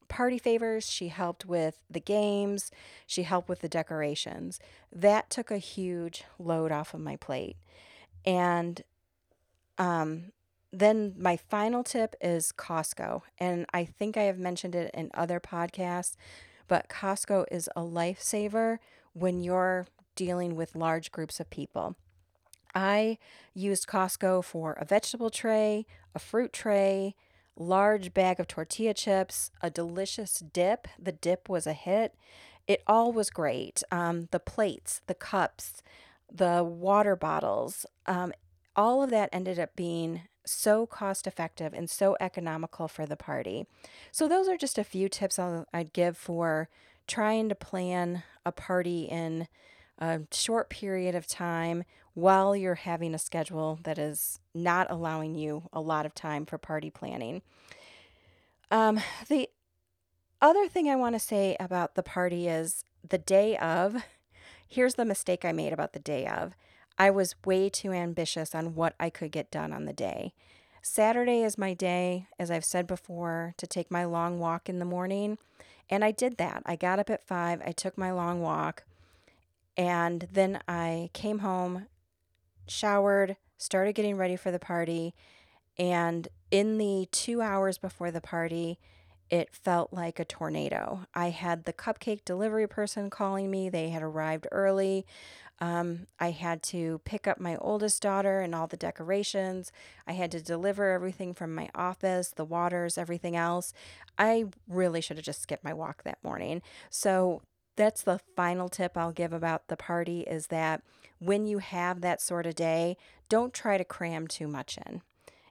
party 0.07 0.37
favors, 0.37 0.89
she 0.89 1.07
helped 1.07 1.45
with 1.45 1.79
the 1.89 1.99
games, 1.99 2.71
she 3.07 3.23
helped 3.23 3.49
with 3.49 3.61
the 3.61 3.69
decorations. 3.69 4.59
That 4.91 5.29
took 5.29 5.51
a 5.51 5.57
huge 5.57 6.23
load 6.37 6.71
off 6.71 6.93
of 6.93 7.01
my 7.01 7.15
plate. 7.15 7.57
And 8.25 8.81
um, 9.77 10.31
then 10.71 11.15
my 11.17 11.37
final 11.37 11.83
tip 11.83 12.15
is 12.21 12.51
Costco. 12.51 13.21
And 13.39 13.65
I 13.73 13.85
think 13.85 14.17
I 14.17 14.23
have 14.23 14.39
mentioned 14.39 14.75
it 14.75 14.91
in 14.93 15.09
other 15.13 15.39
podcasts, 15.39 16.15
but 16.67 16.89
Costco 16.89 17.45
is 17.51 17.69
a 17.75 17.81
lifesaver 17.81 18.77
when 19.13 19.41
you're 19.41 19.87
dealing 20.15 20.55
with 20.55 20.75
large 20.75 21.11
groups 21.11 21.39
of 21.39 21.49
people. 21.49 21.95
I 22.75 23.17
used 23.53 23.87
Costco 23.87 24.43
for 24.43 24.73
a 24.73 24.85
vegetable 24.85 25.29
tray, 25.29 25.85
a 26.13 26.19
fruit 26.19 26.51
tray, 26.51 27.15
large 27.55 28.13
bag 28.13 28.39
of 28.39 28.47
tortilla 28.47 28.93
chips, 28.93 29.51
a 29.61 29.69
delicious 29.69 30.39
dip. 30.39 30.87
The 30.99 31.13
dip 31.13 31.47
was 31.47 31.65
a 31.65 31.73
hit. 31.73 32.13
It 32.67 32.83
all 32.85 33.13
was 33.13 33.29
great. 33.29 33.81
Um, 33.91 34.27
the 34.31 34.39
plates, 34.39 35.01
the 35.07 35.13
cups, 35.13 35.81
the 36.31 36.63
water 36.63 37.15
bottles, 37.15 37.85
um, 38.07 38.33
all 38.75 39.01
of 39.01 39.09
that 39.11 39.29
ended 39.31 39.57
up 39.57 39.75
being 39.75 40.23
so 40.45 40.85
cost 40.85 41.25
effective 41.25 41.73
and 41.73 41.89
so 41.89 42.17
economical 42.19 42.87
for 42.87 43.05
the 43.05 43.15
party. 43.15 43.65
So, 44.11 44.27
those 44.27 44.47
are 44.47 44.57
just 44.57 44.77
a 44.77 44.83
few 44.83 45.07
tips 45.09 45.39
I'll, 45.39 45.65
I'd 45.73 45.93
give 45.93 46.17
for 46.17 46.69
trying 47.07 47.49
to 47.49 47.55
plan 47.55 48.23
a 48.45 48.51
party 48.51 49.03
in 49.03 49.47
a 49.99 50.21
short 50.31 50.69
period 50.69 51.15
of 51.15 51.27
time 51.27 51.83
while 52.13 52.55
you're 52.55 52.75
having 52.75 53.13
a 53.13 53.19
schedule 53.19 53.79
that 53.83 53.97
is 53.97 54.39
not 54.53 54.89
allowing 54.89 55.35
you 55.35 55.69
a 55.73 55.81
lot 55.81 56.05
of 56.05 56.15
time 56.15 56.45
for 56.45 56.57
party 56.57 56.89
planning. 56.89 57.41
Um, 58.71 58.99
the 59.27 59.49
other 60.41 60.67
thing 60.67 60.89
I 60.89 60.95
want 60.95 61.15
to 61.15 61.19
say 61.19 61.55
about 61.59 61.95
the 61.95 62.03
party 62.03 62.47
is 62.47 62.83
the 63.07 63.17
day 63.17 63.57
of. 63.57 64.03
Here's 64.67 64.95
the 64.95 65.05
mistake 65.05 65.45
I 65.45 65.51
made 65.51 65.73
about 65.73 65.93
the 65.93 65.99
day 65.99 66.25
of. 66.25 66.55
I 66.97 67.09
was 67.09 67.35
way 67.45 67.69
too 67.69 67.91
ambitious 67.91 68.55
on 68.55 68.75
what 68.75 68.95
I 68.99 69.09
could 69.09 69.31
get 69.31 69.51
done 69.51 69.73
on 69.73 69.85
the 69.85 69.93
day. 69.93 70.33
Saturday 70.81 71.41
is 71.41 71.57
my 71.57 71.73
day, 71.73 72.27
as 72.39 72.51
I've 72.51 72.63
said 72.63 72.87
before, 72.87 73.53
to 73.57 73.67
take 73.67 73.91
my 73.91 74.05
long 74.05 74.39
walk 74.39 74.69
in 74.69 74.79
the 74.79 74.85
morning. 74.85 75.37
And 75.89 76.03
I 76.03 76.11
did 76.11 76.37
that. 76.37 76.63
I 76.65 76.75
got 76.75 76.99
up 76.99 77.09
at 77.09 77.25
five, 77.25 77.61
I 77.65 77.71
took 77.71 77.97
my 77.97 78.11
long 78.11 78.41
walk, 78.41 78.83
and 79.77 80.27
then 80.31 80.59
I 80.67 81.09
came 81.13 81.39
home, 81.39 81.87
showered, 82.67 83.37
started 83.57 83.93
getting 83.93 84.17
ready 84.17 84.35
for 84.35 84.51
the 84.51 84.59
party. 84.59 85.13
And 85.77 86.27
in 86.51 86.77
the 86.77 87.07
two 87.11 87.41
hours 87.41 87.77
before 87.77 88.11
the 88.11 88.21
party, 88.21 88.79
it 89.29 89.53
felt 89.53 89.91
like 89.91 90.19
a 90.19 90.25
tornado. 90.25 91.05
I 91.13 91.31
had 91.31 91.65
the 91.65 91.73
cupcake 91.73 92.23
delivery 92.25 92.67
person 92.67 93.09
calling 93.09 93.49
me. 93.49 93.69
They 93.69 93.89
had 93.89 94.03
arrived 94.03 94.47
early. 94.51 95.05
Um, 95.59 96.07
I 96.19 96.31
had 96.31 96.61
to 96.63 96.99
pick 97.05 97.27
up 97.27 97.39
my 97.39 97.55
oldest 97.57 98.01
daughter 98.01 98.41
and 98.41 98.53
all 98.53 98.67
the 98.67 98.77
decorations. 98.77 99.71
I 100.05 100.13
had 100.13 100.31
to 100.31 100.41
deliver 100.41 100.91
everything 100.91 101.33
from 101.33 101.55
my 101.55 101.69
office, 101.73 102.33
the 102.35 102.45
waters, 102.45 102.97
everything 102.97 103.35
else. 103.35 103.73
I 104.17 104.45
really 104.67 105.01
should 105.01 105.17
have 105.17 105.25
just 105.25 105.41
skipped 105.41 105.63
my 105.63 105.73
walk 105.73 106.03
that 106.03 106.23
morning. 106.23 106.61
So 106.89 107.41
that's 107.75 108.01
the 108.01 108.19
final 108.35 108.69
tip 108.69 108.97
I'll 108.97 109.11
give 109.11 109.33
about 109.33 109.67
the 109.67 109.77
party 109.77 110.21
is 110.21 110.47
that 110.47 110.81
when 111.19 111.45
you 111.45 111.59
have 111.59 112.01
that 112.01 112.21
sort 112.21 112.45
of 112.45 112.55
day, 112.55 112.97
don't 113.29 113.53
try 113.53 113.77
to 113.77 113.83
cram 113.83 114.27
too 114.27 114.47
much 114.47 114.77
in. 114.85 115.01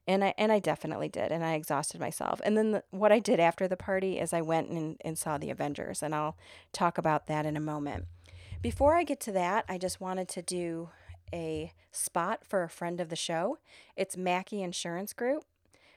And 0.07 0.23
I 0.23 0.35
and 0.37 0.53
I 0.53 0.59
definitely 0.59 1.09
did, 1.09 1.33
and 1.33 1.43
I 1.43 1.55
exhausted 1.55 1.99
myself. 1.99 2.41
And 2.45 2.59
then 2.59 2.73
the, 2.73 2.85
what 2.91 3.11
I 3.11 3.19
did 3.19 3.41
after 3.41 3.67
the 3.67 3.77
party 3.77 4.19
is 4.19 4.35
I 4.35 4.43
went 4.43 4.69
and, 4.69 4.99
and 5.01 5.17
saw 5.17 5.39
the 5.39 5.49
Avengers, 5.49 6.03
and 6.03 6.15
I'll 6.15 6.37
talk 6.73 6.99
about 6.99 7.27
that 7.29 7.47
in 7.47 7.57
a 7.57 7.61
moment. 7.61 8.05
Before 8.61 8.95
I 8.95 9.03
get 9.03 9.19
to 9.21 9.33
that, 9.33 9.65
I 9.67 9.79
just 9.79 10.03
wanted 10.03 10.29
to 10.29 10.43
do 10.43 10.91
a 11.33 11.73
spot 11.91 12.41
for 12.47 12.63
a 12.63 12.69
friend 12.69 13.01
of 13.01 13.09
the 13.09 13.17
show. 13.17 13.59
It's 13.97 14.17
Mackey 14.17 14.63
Insurance 14.63 15.15
Group, 15.15 15.45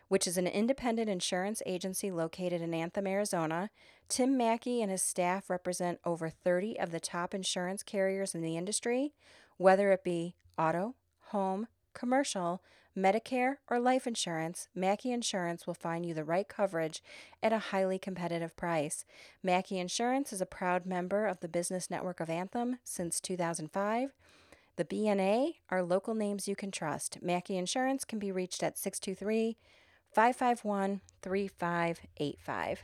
which 0.08 0.26
is 0.26 0.38
an 0.38 0.48
independent 0.48 1.10
insurance 1.10 1.62
agency 1.66 2.10
located 2.10 2.62
in 2.62 2.74
Anthem, 2.74 3.08
Arizona. 3.08 3.70
Tim 4.10 4.38
Mackey 4.38 4.82
and 4.82 4.90
his 4.90 5.04
staff 5.04 5.50
represent 5.50 6.00
over 6.06 6.30
30 6.30 6.80
of 6.80 6.92
the 6.92 7.00
top 7.00 7.34
insurance 7.34 7.84
carriers 7.84 8.34
in 8.34 8.42
the 8.42 8.56
industry, 8.56 9.14
whether 9.58 9.92
it 9.92 10.04
be 10.04 10.36
auto, 10.58 10.96
home, 11.28 11.68
commercial, 11.94 12.62
Medicare, 12.98 13.58
or 13.70 13.80
life 13.80 14.08
insurance, 14.08 14.70
Mackey 14.74 15.12
Insurance 15.12 15.68
will 15.68 15.76
find 15.76 16.04
you 16.04 16.16
the 16.16 16.24
right 16.24 16.48
coverage 16.48 17.04
at 17.44 17.54
a 17.54 17.60
highly 17.60 18.00
competitive 18.00 18.56
price. 18.58 19.06
Mackey 19.44 19.78
Insurance 19.78 20.34
is 20.34 20.42
a 20.42 20.48
proud 20.48 20.86
member 20.86 21.28
of 21.28 21.40
the 21.42 21.48
Business 21.48 21.92
Network 21.92 22.20
of 22.20 22.30
Anthem 22.30 22.80
since 22.84 23.20
2005. 23.20 24.16
The 24.78 24.86
BNA 24.86 25.56
are 25.70 25.84
local 25.84 26.16
names 26.16 26.48
you 26.48 26.56
can 26.56 26.72
trust. 26.72 27.22
Mackey 27.22 27.56
Insurance 27.56 28.04
can 28.04 28.18
be 28.18 28.32
reached 28.32 28.64
at 28.64 28.80
623 28.80 29.58
551 30.12 31.02
3585. 31.22 32.84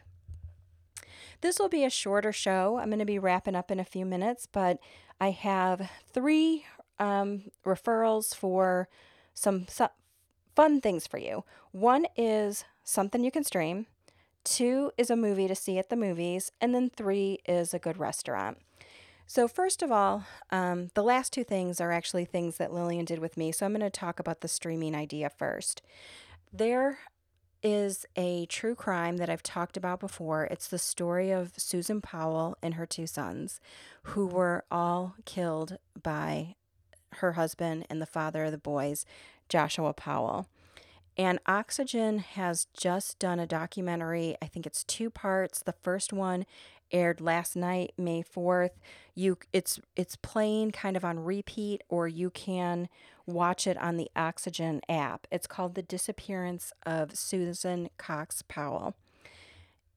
This 1.41 1.59
will 1.59 1.69
be 1.69 1.83
a 1.83 1.89
shorter 1.89 2.31
show. 2.31 2.77
I'm 2.77 2.89
going 2.89 2.99
to 2.99 3.05
be 3.05 3.19
wrapping 3.19 3.55
up 3.55 3.71
in 3.71 3.79
a 3.79 3.85
few 3.85 4.05
minutes, 4.05 4.47
but 4.51 4.79
I 5.19 5.31
have 5.31 5.89
three 6.11 6.65
um, 6.99 7.43
referrals 7.65 8.35
for 8.35 8.87
some 9.33 9.67
su- 9.67 9.87
fun 10.55 10.81
things 10.81 11.07
for 11.07 11.17
you. 11.17 11.43
One 11.71 12.05
is 12.15 12.65
something 12.83 13.23
you 13.23 13.31
can 13.31 13.43
stream, 13.43 13.87
two 14.43 14.91
is 14.97 15.09
a 15.09 15.15
movie 15.15 15.47
to 15.47 15.55
see 15.55 15.77
at 15.77 15.89
the 15.89 15.95
movies, 15.95 16.51
and 16.61 16.73
then 16.73 16.89
three 16.89 17.39
is 17.47 17.73
a 17.73 17.79
good 17.79 17.97
restaurant. 17.97 18.57
So, 19.25 19.47
first 19.47 19.81
of 19.81 19.91
all, 19.91 20.25
um, 20.51 20.89
the 20.95 21.03
last 21.03 21.31
two 21.31 21.43
things 21.43 21.79
are 21.79 21.91
actually 21.91 22.25
things 22.25 22.57
that 22.57 22.73
Lillian 22.73 23.05
did 23.05 23.19
with 23.19 23.37
me. 23.37 23.51
So, 23.51 23.65
I'm 23.65 23.71
going 23.71 23.81
to 23.81 23.89
talk 23.89 24.19
about 24.19 24.41
the 24.41 24.47
streaming 24.47 24.95
idea 24.95 25.29
first. 25.29 25.81
There 26.51 26.99
is 27.63 28.05
a 28.15 28.45
true 28.47 28.75
crime 28.75 29.17
that 29.17 29.29
I've 29.29 29.41
talked 29.41 29.77
about 29.77 29.99
before. 29.99 30.43
It's 30.45 30.67
the 30.67 30.77
story 30.77 31.31
of 31.31 31.53
Susan 31.57 32.01
Powell 32.01 32.57
and 32.61 32.73
her 32.73 32.85
two 32.85 33.07
sons, 33.07 33.59
who 34.03 34.27
were 34.27 34.65
all 34.69 35.15
killed 35.25 35.77
by 36.01 36.55
her 37.17 37.33
husband 37.33 37.85
and 37.89 38.01
the 38.01 38.05
father 38.05 38.45
of 38.45 38.51
the 38.51 38.57
boys, 38.57 39.05
Joshua 39.49 39.93
Powell. 39.93 40.47
And 41.17 41.39
Oxygen 41.45 42.19
has 42.19 42.67
just 42.75 43.19
done 43.19 43.39
a 43.39 43.45
documentary. 43.45 44.35
I 44.41 44.47
think 44.47 44.65
it's 44.65 44.83
two 44.83 45.09
parts. 45.09 45.61
The 45.61 45.75
first 45.83 46.11
one 46.11 46.45
aired 46.93 47.19
last 47.19 47.55
night, 47.55 47.93
May 47.97 48.23
4th. 48.23 48.71
You 49.15 49.37
it's 49.51 49.79
it's 49.95 50.15
playing 50.15 50.71
kind 50.71 50.95
of 50.95 51.03
on 51.03 51.19
repeat 51.19 51.83
or 51.89 52.07
you 52.07 52.29
can 52.29 52.87
watch 53.25 53.67
it 53.67 53.77
on 53.77 53.97
the 53.97 54.09
Oxygen 54.15 54.81
app. 54.87 55.27
It's 55.31 55.47
called 55.47 55.75
The 55.75 55.81
Disappearance 55.81 56.71
of 56.85 57.17
Susan 57.17 57.89
Cox 57.97 58.43
Powell. 58.47 58.95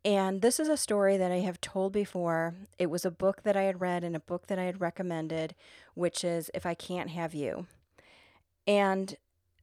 And 0.05 0.41
this 0.41 0.61
is 0.61 0.69
a 0.69 0.77
story 0.77 1.17
that 1.17 1.33
I 1.33 1.41
have 1.41 1.61
told 1.61 1.93
before. 1.93 2.55
It 2.79 2.91
was 2.91 3.05
a 3.05 3.11
book 3.11 3.43
that 3.43 3.57
I 3.57 3.63
had 3.63 3.81
read 3.81 4.05
and 4.05 4.15
a 4.15 4.21
book 4.21 4.47
that 4.47 4.59
I 4.59 4.63
had 4.63 4.81
recommended, 4.81 5.55
which 5.95 6.23
is 6.23 6.49
If 6.55 6.65
I 6.65 6.75
Can't 6.75 7.11
Have 7.11 7.35
You. 7.35 7.67
And 8.69 9.17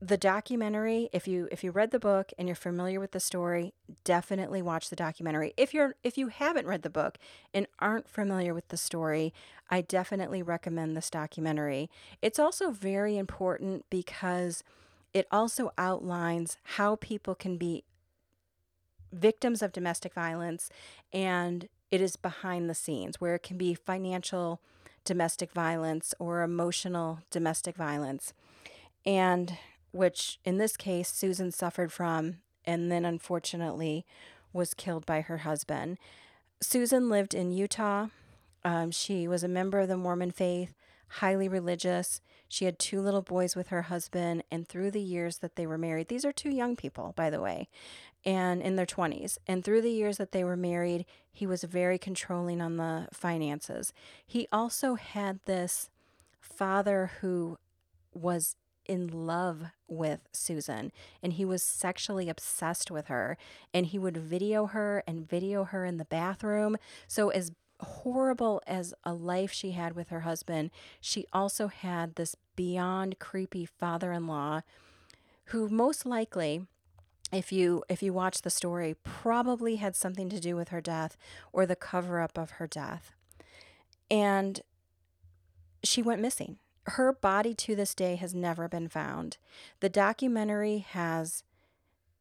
the 0.07 0.17
documentary 0.17 1.09
if 1.13 1.29
you 1.29 1.47
if 1.49 1.63
you 1.63 1.71
read 1.71 1.91
the 1.91 1.99
book 1.99 2.33
and 2.37 2.49
you're 2.49 2.55
familiar 2.55 2.99
with 2.99 3.11
the 3.11 3.21
story 3.21 3.73
definitely 4.03 4.61
watch 4.61 4.89
the 4.89 4.97
documentary. 4.97 5.53
If 5.55 5.73
you're 5.73 5.95
if 6.03 6.17
you 6.17 6.27
haven't 6.27 6.67
read 6.67 6.81
the 6.81 6.89
book 6.89 7.17
and 7.53 7.67
aren't 7.79 8.09
familiar 8.09 8.53
with 8.53 8.67
the 8.67 8.75
story 8.75 9.33
i 9.69 9.79
definitely 9.79 10.43
recommend 10.43 10.97
this 10.97 11.09
documentary. 11.09 11.89
It's 12.21 12.37
also 12.37 12.71
very 12.71 13.17
important 13.17 13.85
because 13.89 14.63
it 15.13 15.25
also 15.31 15.71
outlines 15.77 16.57
how 16.63 16.97
people 16.97 17.33
can 17.33 17.57
be 17.57 17.85
victims 19.13 19.61
of 19.61 19.71
domestic 19.71 20.13
violence 20.13 20.69
and 21.13 21.69
it 21.91 22.01
is 22.01 22.17
behind 22.17 22.69
the 22.69 22.75
scenes 22.75 23.21
where 23.21 23.35
it 23.35 23.43
can 23.43 23.57
be 23.57 23.73
financial 23.73 24.59
domestic 25.05 25.53
violence 25.53 26.13
or 26.19 26.41
emotional 26.41 27.19
domestic 27.29 27.77
violence. 27.77 28.33
And 29.05 29.57
which 29.93 30.39
in 30.43 30.57
this 30.57 30.75
case 30.75 31.09
Susan 31.09 31.51
suffered 31.51 31.93
from 31.93 32.39
and 32.65 32.91
then 32.91 33.05
unfortunately 33.05 34.05
was 34.51 34.73
killed 34.73 35.05
by 35.05 35.21
her 35.21 35.39
husband. 35.39 35.97
Susan 36.61 37.09
lived 37.09 37.33
in 37.33 37.51
Utah. 37.51 38.07
Um, 38.65 38.91
she 38.91 39.27
was 39.27 39.43
a 39.43 39.49
member 39.49 39.79
of 39.79 39.89
the 39.89 39.97
Mormon 39.97 40.31
faith, 40.31 40.73
highly 41.07 41.47
religious. 41.47 42.21
She 42.47 42.65
had 42.65 42.79
two 42.79 43.01
little 43.01 43.21
boys 43.21 43.55
with 43.55 43.67
her 43.67 43.83
husband, 43.83 44.43
and 44.51 44.67
through 44.67 44.91
the 44.91 45.01
years 45.01 45.39
that 45.39 45.55
they 45.55 45.67
were 45.67 45.77
married, 45.77 46.07
these 46.07 46.23
are 46.23 46.31
two 46.31 46.51
young 46.51 46.75
people, 46.75 47.13
by 47.15 47.29
the 47.29 47.41
way, 47.41 47.67
and 48.23 48.61
in 48.61 48.75
their 48.75 48.85
20s. 48.85 49.37
And 49.47 49.63
through 49.63 49.81
the 49.81 49.91
years 49.91 50.17
that 50.17 50.31
they 50.31 50.43
were 50.43 50.55
married, 50.55 51.05
he 51.31 51.45
was 51.45 51.63
very 51.63 51.97
controlling 51.97 52.61
on 52.61 52.77
the 52.77 53.07
finances. 53.11 53.91
He 54.25 54.47
also 54.51 54.95
had 54.95 55.39
this 55.45 55.89
father 56.39 57.11
who 57.21 57.57
was 58.13 58.55
in 58.85 59.07
love 59.07 59.65
with 59.87 60.21
Susan 60.33 60.91
and 61.21 61.33
he 61.33 61.45
was 61.45 61.63
sexually 61.63 62.29
obsessed 62.29 62.91
with 62.91 63.07
her 63.07 63.37
and 63.73 63.87
he 63.87 63.99
would 63.99 64.17
video 64.17 64.67
her 64.67 65.03
and 65.07 65.27
video 65.27 65.63
her 65.63 65.85
in 65.85 65.97
the 65.97 66.05
bathroom. 66.05 66.77
So 67.07 67.29
as 67.29 67.51
horrible 67.79 68.61
as 68.65 68.93
a 69.03 69.13
life 69.13 69.51
she 69.51 69.71
had 69.71 69.95
with 69.95 70.09
her 70.09 70.21
husband, 70.21 70.71
she 71.01 71.25
also 71.33 71.67
had 71.67 72.15
this 72.15 72.35
beyond 72.55 73.19
creepy 73.19 73.65
father-in-law 73.65 74.61
who 75.45 75.69
most 75.69 76.05
likely 76.05 76.67
if 77.31 77.51
you 77.51 77.83
if 77.89 78.03
you 78.03 78.13
watch 78.13 78.41
the 78.41 78.49
story 78.49 78.95
probably 79.03 79.77
had 79.77 79.95
something 79.95 80.29
to 80.29 80.39
do 80.39 80.55
with 80.55 80.69
her 80.69 80.81
death 80.81 81.17
or 81.51 81.65
the 81.65 81.75
cover 81.75 82.19
up 82.19 82.37
of 82.37 82.51
her 82.51 82.67
death. 82.67 83.11
And 84.09 84.61
she 85.83 86.01
went 86.01 86.21
missing 86.21 86.57
her 86.85 87.13
body 87.13 87.53
to 87.53 87.75
this 87.75 87.95
day 87.95 88.15
has 88.15 88.33
never 88.33 88.67
been 88.67 88.89
found. 88.89 89.37
The 89.79 89.89
documentary 89.89 90.79
has 90.79 91.43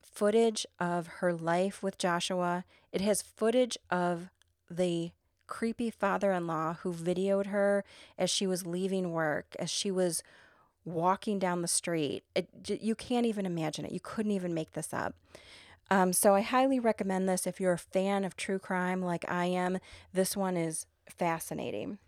footage 0.02 0.66
of 0.78 1.06
her 1.06 1.32
life 1.32 1.82
with 1.82 1.98
Joshua, 1.98 2.64
it 2.92 3.00
has 3.00 3.22
footage 3.22 3.78
of 3.90 4.28
the 4.70 5.12
creepy 5.46 5.90
father 5.90 6.32
in 6.32 6.46
law 6.46 6.74
who 6.82 6.92
videoed 6.92 7.46
her 7.46 7.84
as 8.18 8.30
she 8.30 8.46
was 8.46 8.66
leaving 8.66 9.12
work, 9.12 9.54
as 9.58 9.70
she 9.70 9.90
was 9.90 10.22
walking 10.84 11.38
down 11.38 11.62
the 11.62 11.68
street. 11.68 12.24
It, 12.34 12.48
you 12.80 12.94
can't 12.94 13.26
even 13.26 13.46
imagine 13.46 13.84
it. 13.84 13.92
You 13.92 14.00
couldn't 14.00 14.32
even 14.32 14.54
make 14.54 14.72
this 14.72 14.92
up. 14.92 15.14
Um, 15.90 16.12
so 16.12 16.34
I 16.34 16.40
highly 16.40 16.80
recommend 16.80 17.28
this 17.28 17.46
if 17.46 17.60
you're 17.60 17.72
a 17.72 17.78
fan 17.78 18.24
of 18.24 18.36
true 18.36 18.58
crime 18.58 19.02
like 19.02 19.30
I 19.30 19.46
am. 19.46 19.78
This 20.12 20.36
one 20.36 20.56
is 20.56 20.86
fascinating. 21.06 21.98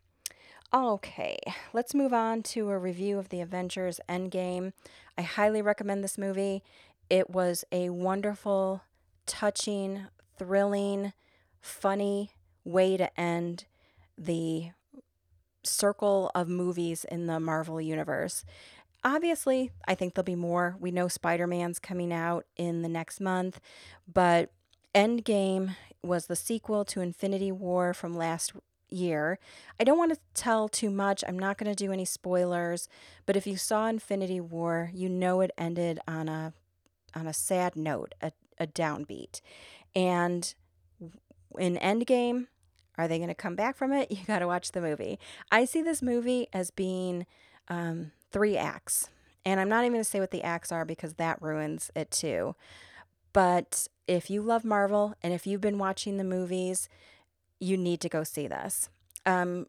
Okay, 0.75 1.39
let's 1.73 1.95
move 1.95 2.13
on 2.13 2.43
to 2.43 2.71
a 2.71 2.79
review 2.79 3.17
of 3.17 3.29
the 3.29 3.41
Avengers 3.41 4.01
Endgame. 4.09 4.73
I 5.17 5.23
highly 5.23 5.63
recommend 5.63 6.03
this 6.03 6.19
movie. 6.19 6.65
It 7.09 7.31
was 7.31 7.65
a 7.71 7.91
wonderful, 7.91 8.83
touching, 9.25 10.07
thrilling, 10.37 11.13
funny 11.61 12.33
way 12.65 12.97
to 12.97 13.21
end 13.21 13.67
the 14.19 14.71
circle 15.63 16.33
of 16.35 16.49
movies 16.49 17.05
in 17.09 17.29
the 17.29 17.39
Marvel 17.39 17.81
Universe. 17.81 18.45
Obviously, 19.05 19.71
I 19.87 19.95
think 19.95 20.15
there'll 20.15 20.25
be 20.25 20.35
more. 20.35 20.75
We 20.81 20.91
know 20.91 21.07
Spider 21.07 21.47
Man's 21.47 21.79
coming 21.79 22.13
out 22.13 22.47
in 22.57 22.83
the 22.83 22.89
next 22.89 23.21
month, 23.21 23.61
but 24.13 24.51
Endgame 24.93 25.77
was 26.03 26.27
the 26.27 26.35
sequel 26.35 26.85
to 26.87 27.01
Infinity 27.01 27.53
War 27.53 27.95
from 27.95 28.17
last 28.17 28.55
year. 28.91 29.39
I 29.79 29.85
don't 29.85 29.99
want 29.99 30.13
to 30.13 30.21
tell 30.35 30.69
too 30.69 30.91
much. 30.91 31.25
I'm 31.27 31.39
not 31.39 31.59
going 31.59 31.75
to 31.75 31.85
do 31.85 31.93
any 31.93 32.05
spoilers, 32.05 32.89
but 33.27 33.37
if 33.37 33.47
you 33.47 33.57
saw 33.57 33.87
Infinity 33.87 34.41
War, 34.41 34.91
you 34.95 35.09
know 35.09 35.41
it 35.41 35.51
ended 35.59 36.01
on 36.07 36.29
a 36.29 36.53
on 37.15 37.27
a 37.27 37.33
sad 37.33 37.77
note, 37.77 38.15
a, 38.21 38.33
a 38.59 38.67
downbeat. 38.67 39.41
And 39.95 40.53
in 41.59 41.77
Endgame, 41.77 42.49
are 42.99 43.09
they 43.09 43.19
going 43.19 43.29
to 43.29 43.35
come 43.35 43.55
back 43.55 43.77
from 43.77 43.93
it? 43.93 44.11
You 44.15 44.25
got 44.27 44.41
to 44.41 44.47
watch 44.47 44.73
the 44.73 44.81
movie. 44.81 45.19
I 45.51 45.65
see 45.65 45.83
this 45.83 46.03
movie 46.03 46.49
as 46.53 46.71
being 46.71 47.27
um, 47.69 48.13
three 48.31 48.57
acts. 48.57 49.09
And 49.45 49.61
I'm 49.61 49.69
not 49.69 49.81
even 49.81 49.93
going 49.93 50.05
to 50.05 50.11
say 50.11 50.21
what 50.21 50.31
the 50.31 50.43
acts 50.43 50.73
are 50.73 50.85
because 50.85 51.15
that 51.15 51.41
ruins 51.43 51.91
it 51.95 52.11
too. 52.11 52.55
But 53.33 53.89
if 54.07 54.31
you 54.31 54.43
love 54.43 54.65
Marvel 54.65 55.15
and 55.23 55.35
if 55.35 55.47
you've 55.47 55.61
been 55.61 55.79
watching 55.79 56.17
the 56.17 56.25
movies, 56.25 56.89
you 57.61 57.77
need 57.77 58.01
to 58.01 58.09
go 58.09 58.25
see 58.25 58.47
this. 58.47 58.89
Um, 59.27 59.67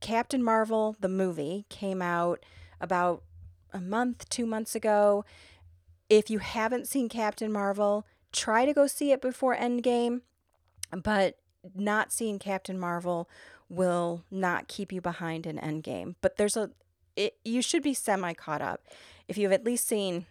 Captain 0.00 0.42
Marvel, 0.42 0.96
the 1.00 1.08
movie, 1.08 1.66
came 1.68 2.00
out 2.00 2.44
about 2.80 3.22
a 3.72 3.80
month, 3.80 4.28
two 4.28 4.46
months 4.46 4.74
ago. 4.74 5.24
If 6.08 6.30
you 6.30 6.38
haven't 6.38 6.88
seen 6.88 7.08
Captain 7.08 7.52
Marvel, 7.52 8.06
try 8.32 8.64
to 8.64 8.72
go 8.72 8.86
see 8.86 9.12
it 9.12 9.20
before 9.20 9.54
Endgame, 9.54 10.22
but 10.90 11.36
not 11.74 12.12
seeing 12.12 12.38
Captain 12.38 12.78
Marvel 12.78 13.28
will 13.68 14.24
not 14.30 14.66
keep 14.66 14.92
you 14.92 15.00
behind 15.00 15.46
in 15.46 15.56
Endgame. 15.58 16.14
But 16.20 16.36
there's 16.36 16.56
a, 16.56 16.70
it, 17.16 17.36
you 17.44 17.62
should 17.62 17.82
be 17.82 17.94
semi 17.94 18.32
caught 18.32 18.62
up. 18.62 18.84
If 19.28 19.38
you've 19.38 19.52
at 19.52 19.64
least 19.64 19.86
seen 19.86 20.26